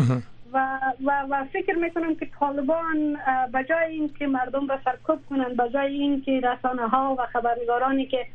و, 0.54 0.80
و, 1.06 1.26
و 1.30 1.46
فکر 1.54 1.76
می‌کنم 1.76 2.16
که 2.16 2.28
طالبان 2.40 3.18
بجای 3.54 3.92
اینکه 3.92 4.28
مردم 4.28 4.68
را 4.68 4.80
سرکوب 4.86 5.20
کنن 5.30 5.56
بجای 5.56 5.94
اینکه 5.94 6.42
رسانه 6.44 6.88
ها 6.88 7.16
و 7.20 7.26
خبرنگارانی 7.26 8.06
که 8.06 8.26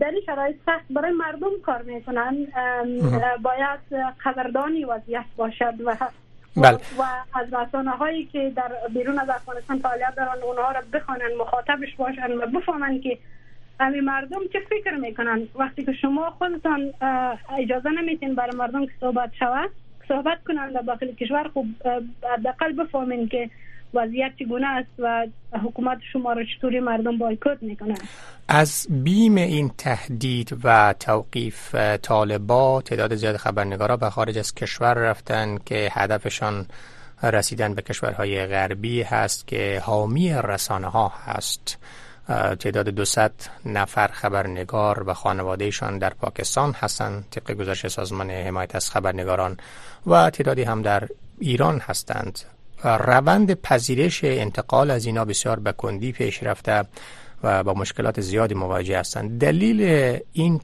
در 0.00 0.10
این 0.10 0.20
شرایط 0.26 0.56
سخت 0.66 0.84
برای 0.90 1.12
مردم 1.12 1.50
کار 1.66 1.82
می‌کنن 1.82 2.46
باید 3.42 3.80
قدردانی 4.24 4.84
وضعیت 4.84 5.24
باشد 5.36 5.74
و 5.84 5.96
بله. 6.56 6.78
و 6.98 7.02
از 7.34 7.46
رسانه 7.54 7.90
هایی 7.90 8.24
که 8.24 8.52
در 8.56 8.72
بیرون 8.94 9.18
از 9.18 9.28
افغانستان 9.28 9.78
فعالیت 9.78 10.14
دارن 10.16 10.42
اونها 10.42 10.72
را 10.72 10.80
بخوانن 10.92 11.34
مخاطبش 11.40 11.96
باشن 11.96 12.32
و 12.32 12.46
بفهمن 12.46 13.00
که 13.00 13.18
همین 13.80 14.00
مردم 14.00 14.40
چه 14.52 14.60
فکر 14.70 14.94
می‌کنن 14.94 15.48
وقتی 15.54 15.84
که 15.84 15.92
شما 15.92 16.30
خودتان 16.30 16.94
اجازه 17.58 17.90
نمیتین 17.90 18.34
برای 18.34 18.56
مردم 18.56 18.86
که 18.86 18.92
صحبت 19.00 19.30
شود 19.38 19.70
صحبت 20.08 20.38
کنن 20.46 20.72
در 20.72 20.80
داخل 20.80 21.12
کشور 21.14 21.50
خب 21.54 21.64
حداقل 22.38 22.72
بفهمین 22.72 23.28
که 23.28 23.50
وضعیت 23.94 24.32
چگونه 24.38 24.66
است 24.66 24.90
و 24.98 25.26
حکومت 25.64 25.98
شما 26.12 26.32
را 26.32 26.44
چطوری 26.44 26.80
مردم 26.80 27.18
بایکوت 27.18 27.62
می‌کنن 27.62 27.98
از 28.48 28.86
بیم 28.90 29.34
این 29.34 29.70
تهدید 29.78 30.58
و 30.64 30.94
توقیف 31.00 31.74
طالبا 32.02 32.82
تعداد 32.82 33.14
زیاد 33.14 33.36
خبرنگارا 33.36 33.96
به 33.96 34.10
خارج 34.10 34.38
از 34.38 34.54
کشور 34.54 34.94
رفتن 34.94 35.58
که 35.66 35.88
هدفشان 35.92 36.66
رسیدن 37.22 37.74
به 37.74 37.82
کشورهای 37.82 38.46
غربی 38.46 39.02
هست 39.02 39.46
که 39.46 39.82
حامی 39.84 40.32
رسانه 40.32 40.86
ها 40.86 41.12
هست. 41.24 41.78
تعداد 42.60 42.88
200 42.88 43.50
نفر 43.66 44.08
خبرنگار 44.08 45.04
و 45.08 45.14
خانوادهشان 45.14 45.98
در 45.98 46.10
پاکستان 46.10 46.72
هستند. 46.72 47.24
طبق 47.30 47.52
گزارش 47.52 47.88
سازمان 47.88 48.30
حمایت 48.30 48.74
از 48.74 48.90
خبرنگاران 48.90 49.56
و 50.06 50.30
تعدادی 50.30 50.62
هم 50.62 50.82
در 50.82 51.08
ایران 51.38 51.78
هستند. 51.78 52.38
روند 52.84 53.54
پذیرش 53.54 54.24
انتقال 54.24 54.90
از 54.90 55.06
اینا 55.06 55.24
بسیار 55.24 55.60
به 55.60 55.72
کندی 55.72 56.12
پیش 56.12 56.42
رفته 56.42 56.84
و 57.42 57.64
با 57.64 57.74
مشکلات 57.74 58.20
زیادی 58.20 58.54
مواجه 58.54 58.98
هستند. 58.98 59.40
دلیل 59.40 59.82
این 60.32 60.60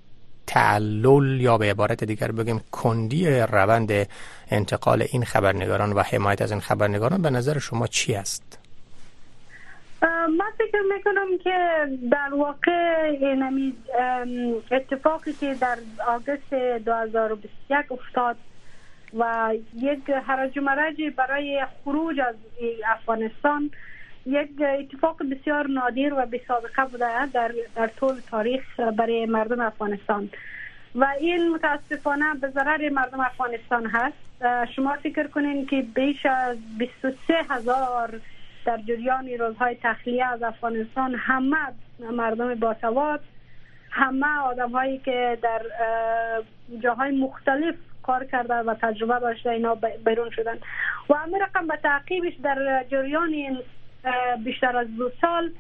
تعلل 0.47 1.41
یا 1.41 1.59
به 1.59 1.71
عبارت 1.71 2.05
دیگر 2.05 2.33
بگیم 2.33 2.61
کندی 2.73 3.31
روند 3.31 4.09
انتقال 4.51 5.05
این 5.13 5.25
خبرنگاران 5.25 5.93
و 5.93 6.03
حمایت 6.03 6.43
از 6.43 6.51
این 6.51 6.61
خبرنگاران 6.61 7.23
به 7.23 7.31
نظر 7.31 7.59
شما 7.59 7.87
چی 7.87 8.15
است؟ 8.15 8.58
من 10.03 10.51
فکر 10.59 10.81
می‌کنم 10.95 11.39
که 11.39 11.89
در 12.11 12.35
واقع 12.35 13.03
این 13.21 13.77
اتفاقی 14.71 15.33
که 15.33 15.55
در 15.55 15.79
آگست 16.07 16.55
2021 16.85 17.93
افتاد 17.93 18.37
و 19.19 19.53
یک 19.75 20.11
حرج 20.11 20.59
مرج 20.59 21.03
برای 21.17 21.67
خروج 21.85 22.21
از 22.21 22.35
افغانستان 22.87 23.71
یک 24.27 24.51
اتفاق 24.81 25.23
بسیار 25.31 25.67
نادر 25.67 26.15
و 26.15 26.27
بسابقه 26.27 26.85
بوده 26.85 27.27
در, 27.27 27.53
در 27.77 27.87
طول 27.87 28.21
تاریخ 28.31 28.81
برای 28.81 29.27
مردم 29.27 29.61
افغانستان. 29.61 30.31
و 30.95 31.07
این 31.21 31.49
متاسفانه 31.55 32.35
به 32.35 32.49
ضرر 32.49 32.89
مردم 32.89 33.21
افغانستان 33.21 33.87
هست. 33.87 34.17
شما 34.77 34.97
فکر 35.03 35.27
کنین 35.27 35.67
که 35.67 35.83
بیش 35.95 36.27
از 36.27 36.57
23 36.79 37.35
هزار 37.51 38.21
در 38.65 38.79
جریان 38.89 39.29
روزهای 39.29 39.77
تخلیه 39.83 40.27
از 40.27 40.43
افغانستان 40.43 41.15
همه 41.15 41.57
مردم 42.13 42.55
باسواد 42.55 43.21
همه 43.91 44.39
آدم 44.39 44.71
هایی 44.71 44.99
که 44.99 45.39
در 45.43 45.63
جاهای 46.83 47.11
مختلف 47.11 47.75
کار 48.03 48.25
کرده 48.25 48.55
و 48.55 48.75
تجربه 48.75 49.19
داشته 49.21 49.51
اینا 49.51 49.75
بیرون 50.07 50.31
شدن. 50.31 50.59
و 51.11 51.15
همه 51.15 51.39
رقم 51.39 51.67
به 51.67 51.77
تعقیبش 51.77 52.33
در 52.43 52.85
جریان 52.91 53.59
بیشتر 54.45 54.77
از 54.77 54.97
دو 54.97 55.11
سال 55.21 55.51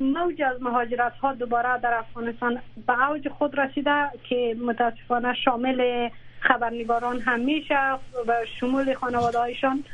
موج 0.00 0.42
از 0.42 0.62
مهاجرت 0.62 1.12
ها 1.12 1.32
دوباره 1.32 1.80
در 1.80 1.94
افغانستان 1.94 2.60
به 2.86 3.08
اوج 3.08 3.28
خود 3.28 3.60
رسیده 3.60 4.10
که 4.28 4.56
متاسفانه 4.66 5.34
شامل 5.34 6.08
خبرنگاران 6.40 7.20
هم 7.20 7.40
میشه 7.40 7.92
و 8.26 8.32
شمول 8.60 8.94
خانواده 8.94 9.38
هایشان 9.38 9.84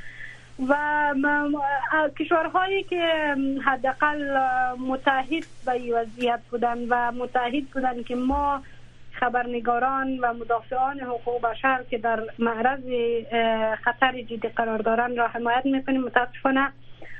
و 0.68 0.76
کشورهایی 2.18 2.82
که 2.82 3.34
حداقل 3.64 4.36
متحد 4.78 5.44
به 5.66 5.94
وضعیت 5.94 6.40
بودن 6.50 6.78
و 6.88 7.12
متحد 7.12 7.64
بودن 7.74 8.02
که 8.02 8.14
ما 8.14 8.62
خبرنگاران 9.12 10.18
و 10.18 10.32
مدافعان 10.32 11.00
حقوق 11.00 11.42
بشر 11.42 11.82
که 11.90 11.98
در 11.98 12.20
معرض 12.38 12.80
خطر 13.84 14.22
جدی 14.22 14.48
قرار 14.48 14.78
دارن 14.78 15.16
را 15.16 15.28
حمایت 15.28 15.66
می‌کنیم. 15.66 16.02
متاسفانه 16.02 16.72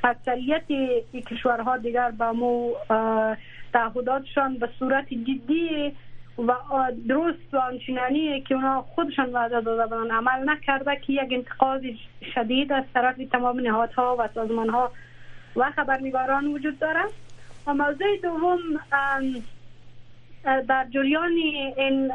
اکثریت 0.05 0.66
کشورها 1.31 1.77
دیگر 1.77 2.11
با 2.11 2.33
مو 2.33 2.75
تعهداتشان 3.73 4.59
به 4.59 4.68
صورت 4.79 5.07
جدی 5.09 5.92
و 6.38 6.55
درست 7.09 7.55
و 7.55 7.57
آنچنانی 7.57 8.40
که 8.40 8.55
اونا 8.55 8.83
خودشان 8.83 9.33
وعده 9.33 9.61
داده 9.61 9.97
بودن 9.97 10.11
عمل 10.11 10.51
نکرده 10.51 10.97
که 10.97 11.12
یک 11.12 11.33
انتقاد 11.33 11.83
شدید 12.35 12.73
از 12.73 12.85
طرف 12.95 13.16
تمام 13.33 13.61
نهادها 13.61 14.16
و 14.18 14.29
سازمانها 14.35 14.92
و 15.57 15.71
خبرنگاران 15.71 16.47
وجود 16.47 16.79
دارد 16.79 17.11
و 17.66 17.75
موضوع 17.75 18.16
دوم 18.23 18.59
در 20.68 20.87
جریان 20.90 21.33
این 21.77 22.12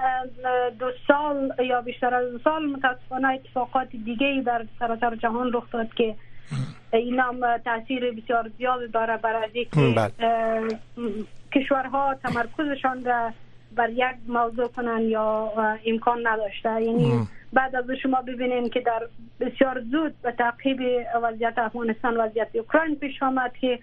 دو 0.80 0.92
سال 1.08 1.54
یا 1.60 1.82
بیشتر 1.82 2.14
از 2.14 2.32
دو 2.32 2.40
سال 2.40 2.66
متاسفانه 2.66 3.28
اتفاقات 3.28 3.90
دیگه 3.90 4.44
در 4.46 4.66
سراسر 4.80 5.16
جهان 5.16 5.54
رخ 5.54 5.72
داد 5.72 5.94
که 5.94 6.16
این 6.94 7.20
هم 7.20 7.58
تاثیر 7.58 8.12
بسیار 8.12 8.52
زیاد 8.58 8.92
داره 8.92 9.18
برای 9.18 9.68
بله. 9.74 10.12
کشورها 11.54 12.16
تمرکزشان 12.24 13.06
را 13.06 13.32
بر 13.78 13.90
یک 13.90 14.16
موضوع 14.28 14.68
کنن 14.68 15.02
یا 15.02 15.52
امکان 15.86 16.28
نداشته. 16.28 16.82
یعنی 16.82 17.28
بعد 17.54 17.76
از 17.76 17.86
شما 18.04 18.22
ببینیم 18.22 18.70
که 18.70 18.80
در 18.80 19.08
بسیار 19.40 19.82
زود 19.92 20.22
به 20.22 20.32
تعقیب 20.32 20.80
وضعیت 21.24 21.54
افغانستان 21.58 22.18
وضعیت 22.18 22.48
اوکراین 22.54 22.96
پیش 22.96 23.24
آمد 23.24 23.52
که 23.62 23.80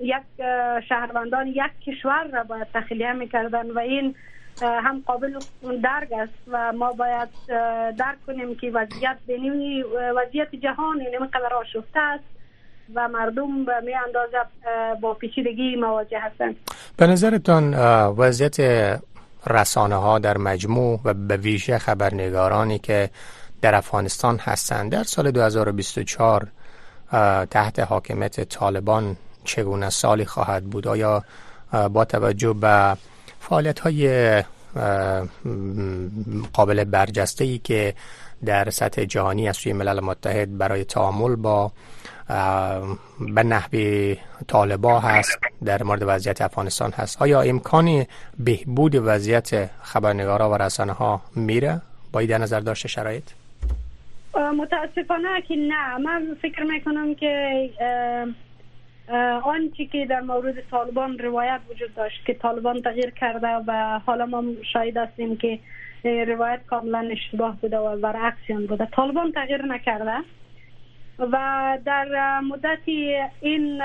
یک 0.00 0.46
شهروندان 0.88 1.46
یک 1.46 1.72
کشور 1.86 2.24
را 2.32 2.44
باید 2.44 2.66
تخلیه 2.74 3.12
می‌کردن 3.12 3.70
و 3.70 3.78
این 3.78 4.14
هم 4.62 5.02
قابل 5.06 5.38
درک 5.82 6.12
است 6.12 6.32
و 6.48 6.72
ما 6.72 6.92
باید 6.92 7.28
درک 7.98 8.26
کنیم 8.26 8.54
که 8.54 8.70
وضعیت 8.70 9.16
بینی 9.26 9.82
وضعیت 10.16 10.54
جهان 10.54 11.00
این 11.00 11.26
قدر 11.26 11.54
آشفته 11.54 12.00
است 12.00 12.24
و 12.94 13.08
مردم 13.08 13.64
به 13.64 13.72
می 13.80 13.94
اندازه 13.94 14.38
با 15.00 15.14
پیچیدگی 15.14 15.76
مواجه 15.76 16.18
هستند. 16.20 16.56
به 16.96 17.06
نظرتان 17.06 17.74
وضعیت 18.18 18.56
رسانه 19.46 19.96
ها 19.96 20.18
در 20.18 20.38
مجموع 20.38 21.00
و 21.04 21.14
به 21.14 21.36
ویژه 21.36 21.78
خبرنگارانی 21.78 22.78
که 22.78 23.10
در 23.60 23.74
افغانستان 23.74 24.38
هستند. 24.38 24.92
در 24.92 25.02
سال 25.02 25.30
2024 25.30 26.46
تحت 27.50 27.78
حاکمیت 27.78 28.40
طالبان 28.48 29.16
چگونه 29.44 29.90
سالی 29.90 30.24
خواهد 30.24 30.64
بود؟ 30.64 30.88
آیا 30.88 31.24
با 31.92 32.04
توجه 32.04 32.52
به 32.52 32.96
فعالیت 33.40 33.80
های 33.80 34.42
قابل 36.52 36.84
برجسته 36.84 37.44
ای 37.44 37.58
که 37.58 37.94
در 38.44 38.70
سطح 38.70 39.04
جهانی 39.04 39.48
از 39.48 39.56
سوی 39.56 39.72
ملل 39.72 40.00
متحد 40.00 40.58
برای 40.58 40.84
تعامل 40.84 41.36
با 41.36 41.72
به 43.34 43.42
نحو 43.42 43.76
طالبا 44.48 45.00
هست 45.00 45.38
در 45.64 45.82
مورد 45.82 46.02
وضعیت 46.06 46.42
افغانستان 46.42 46.90
هست. 46.90 47.22
آیا 47.22 47.40
امکان 47.40 48.06
بهبود 48.38 48.94
وضعیت 48.94 49.70
خبرنگارا 49.82 50.50
و 50.50 50.54
رسانه 50.54 50.92
ها 50.92 51.20
میره 51.36 51.80
باید 52.12 52.30
در 52.30 52.38
نظر 52.38 52.60
داشته 52.60 52.88
شرایط؟ 52.88 53.24
متاسفانه 54.58 55.42
که 55.48 55.56
نه. 55.56 55.96
من 55.96 56.36
فکر 56.42 56.62
می‌کنم 56.62 57.14
که 57.14 57.70
آنچه 59.44 59.84
که 59.84 60.06
در 60.06 60.20
مورد 60.20 60.54
طالبان 60.70 61.18
روایت 61.18 61.60
وجود 61.70 61.94
داشت 61.94 62.24
که 62.26 62.34
طالبان 62.34 62.82
تغییر 62.82 63.10
کرده 63.10 63.48
و 63.66 64.00
حالا 64.06 64.26
ما 64.26 64.44
شاید 64.72 64.96
هستیم 64.96 65.36
که 65.36 65.58
روایت 66.04 66.60
کاملا 66.66 67.08
اشتباه 67.12 67.56
بوده 67.60 67.78
و 67.78 67.96
برعکسیان 67.96 68.66
بوده. 68.66 68.88
طالبان 68.92 69.32
تغییر 69.32 69.62
نکرده. 69.62 70.16
و 71.18 71.78
در 71.84 72.40
مدت 72.40 72.78
این 73.40 73.82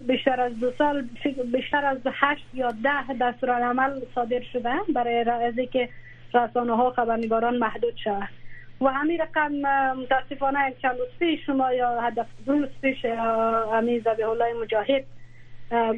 بیشتر 0.00 0.40
از 0.40 0.60
دو 0.60 0.72
سال 0.78 1.08
بیشتر 1.52 1.84
از 1.84 1.98
هشت 2.12 2.46
یا 2.54 2.68
ده 2.68 3.12
دستور 3.20 3.50
عمل 3.50 4.00
صادر 4.14 4.42
شده 4.52 4.74
برای 4.94 5.30
از 5.30 5.54
که 5.72 5.88
رسانه 6.34 6.76
ها 6.76 6.90
خبرنگاران 6.90 7.58
محدود 7.58 7.96
شود. 8.04 8.28
و 8.80 8.88
همین 8.88 9.20
رقم 9.20 9.52
متاسفانه 9.92 10.74
چند 10.82 10.98
روز 10.98 11.08
پیش 11.18 11.46
شما 11.46 11.72
یا 11.72 12.00
هدف 12.00 12.26
دو 12.46 12.52
روز 12.52 12.68
پیش 12.82 13.04
امی 13.72 14.00
زبیه 14.00 14.28
الله 14.28 14.52
مجاهد 14.62 15.04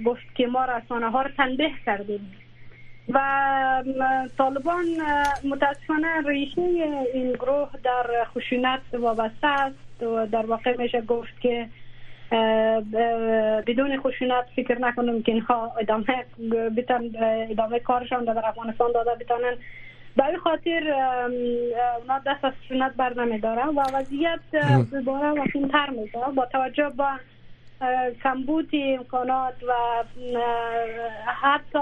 گفت 0.04 0.34
که 0.34 0.46
ما 0.46 0.64
رسانه 0.64 1.10
ها 1.10 1.22
رو 1.22 1.30
تنبیه 1.36 1.70
کردیم. 1.86 2.32
و 3.08 3.18
طالبان 4.38 4.84
متاسفانه 5.44 6.22
ریشه 6.26 6.60
این 7.14 7.32
گروه 7.32 7.68
در 7.84 8.24
خشونت 8.24 8.80
وابسته 8.92 9.46
است 9.46 10.02
و 10.02 10.26
در 10.26 10.46
واقع 10.46 10.76
میشه 10.76 11.00
گفت 11.00 11.40
که 11.40 11.68
بدون 13.66 14.00
خشونت 14.00 14.44
فکر 14.56 14.78
نکنم 14.78 15.22
که 15.22 15.32
اینها 15.32 15.72
ادامه 15.80 16.24
ادامه 17.50 17.78
کارشان 17.78 18.24
در 18.24 18.46
افغانستان 18.46 18.92
داده 18.92 19.10
بتانن. 19.20 19.56
برای 20.16 20.36
خاطر 20.36 20.94
اونا 21.98 22.18
دست 22.26 22.44
از 22.44 22.52
خشونت 22.64 22.94
بر 22.94 23.24
نمیدارن 23.24 23.68
و 23.68 23.80
وضعیت 23.94 24.40
دوباره 24.92 25.40
وخیمتر 25.40 25.90
میشه. 25.90 26.18
با 26.36 26.46
توجه 26.46 26.88
با 26.88 27.10
کمبود 28.22 28.70
امکانات 28.72 29.54
و 29.68 29.72
حتی 31.26 31.78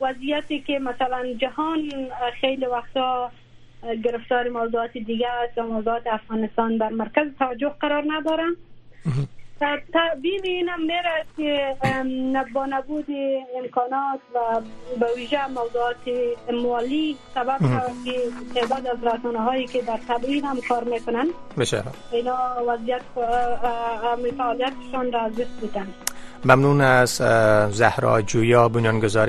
وضعیتی 0.00 0.60
که 0.60 0.78
مثلا 0.78 1.34
جهان 1.38 1.90
خیلی 2.40 2.66
وقتا 2.66 3.30
گرفتار 4.04 4.48
موضوعات 4.48 4.92
دیگه 4.92 5.28
است 5.28 5.58
و 5.58 5.62
موضوعات 5.62 6.06
افغانستان 6.06 6.76
در 6.76 6.88
مرکز 6.88 7.26
توجه 7.38 7.68
قرار 7.80 8.04
ندارن 8.08 8.56
تبیین 9.94 10.40
اینم 10.44 10.80
میره 10.80 11.24
که 11.36 11.76
با 12.54 12.66
نبود 12.66 13.06
امکانات 13.58 14.20
و 14.34 14.60
به 15.00 15.06
ویژه 15.16 15.46
موضوعات 15.46 15.96
مالی 16.62 17.16
سبب 17.34 17.58
که 18.04 18.12
تعداد 18.54 18.86
از 18.86 19.04
رسانه 19.04 19.38
هایی 19.38 19.66
که 19.66 19.82
در 19.82 19.98
تبیین 20.08 20.44
هم 20.44 20.60
کار 20.68 20.84
می‌کنن 20.84 21.26
بشه 21.58 21.82
اینا 22.12 22.38
وضعیت 22.66 23.02
فعالیتشان 24.38 25.12
را 25.12 25.20
از 25.20 25.32
دست 25.36 25.60
بودن 25.60 25.86
ممنون 26.44 26.80
از 26.80 27.10
زهرا 27.70 28.22
جویا 28.22 28.68
بنیانگذار 28.68 29.28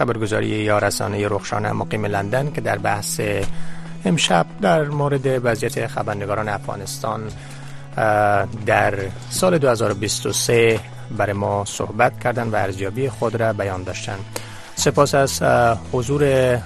خبرگزاری 0.00 0.46
یا 0.46 0.78
رسانه 0.78 1.28
رخشانه 1.28 1.72
مقیم 1.72 2.04
لندن 2.06 2.50
که 2.52 2.60
در 2.60 2.78
بحث 2.78 3.20
امشب 4.04 4.46
در 4.60 4.82
مورد 4.82 5.44
وضعیت 5.44 5.86
خبرنگاران 5.86 6.48
افغانستان 6.48 7.20
در 8.66 8.94
سال 9.30 9.58
2023 9.58 10.80
برای 11.18 11.32
ما 11.32 11.64
صحبت 11.64 12.20
کردن 12.20 12.48
و 12.48 12.56
ارزیابی 12.56 13.08
خود 13.08 13.36
را 13.36 13.52
بیان 13.52 13.82
داشتن. 13.82 14.18
سپاس 14.76 15.14
از 15.14 15.42
حضور 15.92 16.56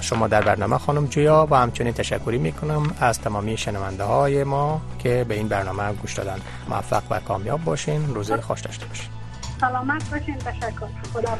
شما 0.00 0.28
در 0.28 0.42
برنامه 0.42 0.78
خانم 0.78 1.06
جویا 1.06 1.48
و 1.50 1.56
همچنین 1.56 1.92
تشکری 1.92 2.38
می‌کنم 2.38 2.94
از 3.00 3.20
تمامی 3.20 3.56
شنونده 3.56 4.04
های 4.04 4.44
ما 4.44 4.80
که 4.98 5.26
به 5.28 5.34
این 5.34 5.48
برنامه 5.48 5.92
گوش 5.92 6.14
دادن. 6.14 6.38
موفق 6.68 7.02
و 7.10 7.20
کامیاب 7.20 7.64
باشین. 7.64 8.14
روزه 8.14 8.40
خوش 8.40 8.60
داشته 8.60 8.86
باشین. 8.86 9.08
سلامت 9.60 10.10
باشین. 10.10 10.38
تشکر. 10.38 10.86
خدا 11.14 11.38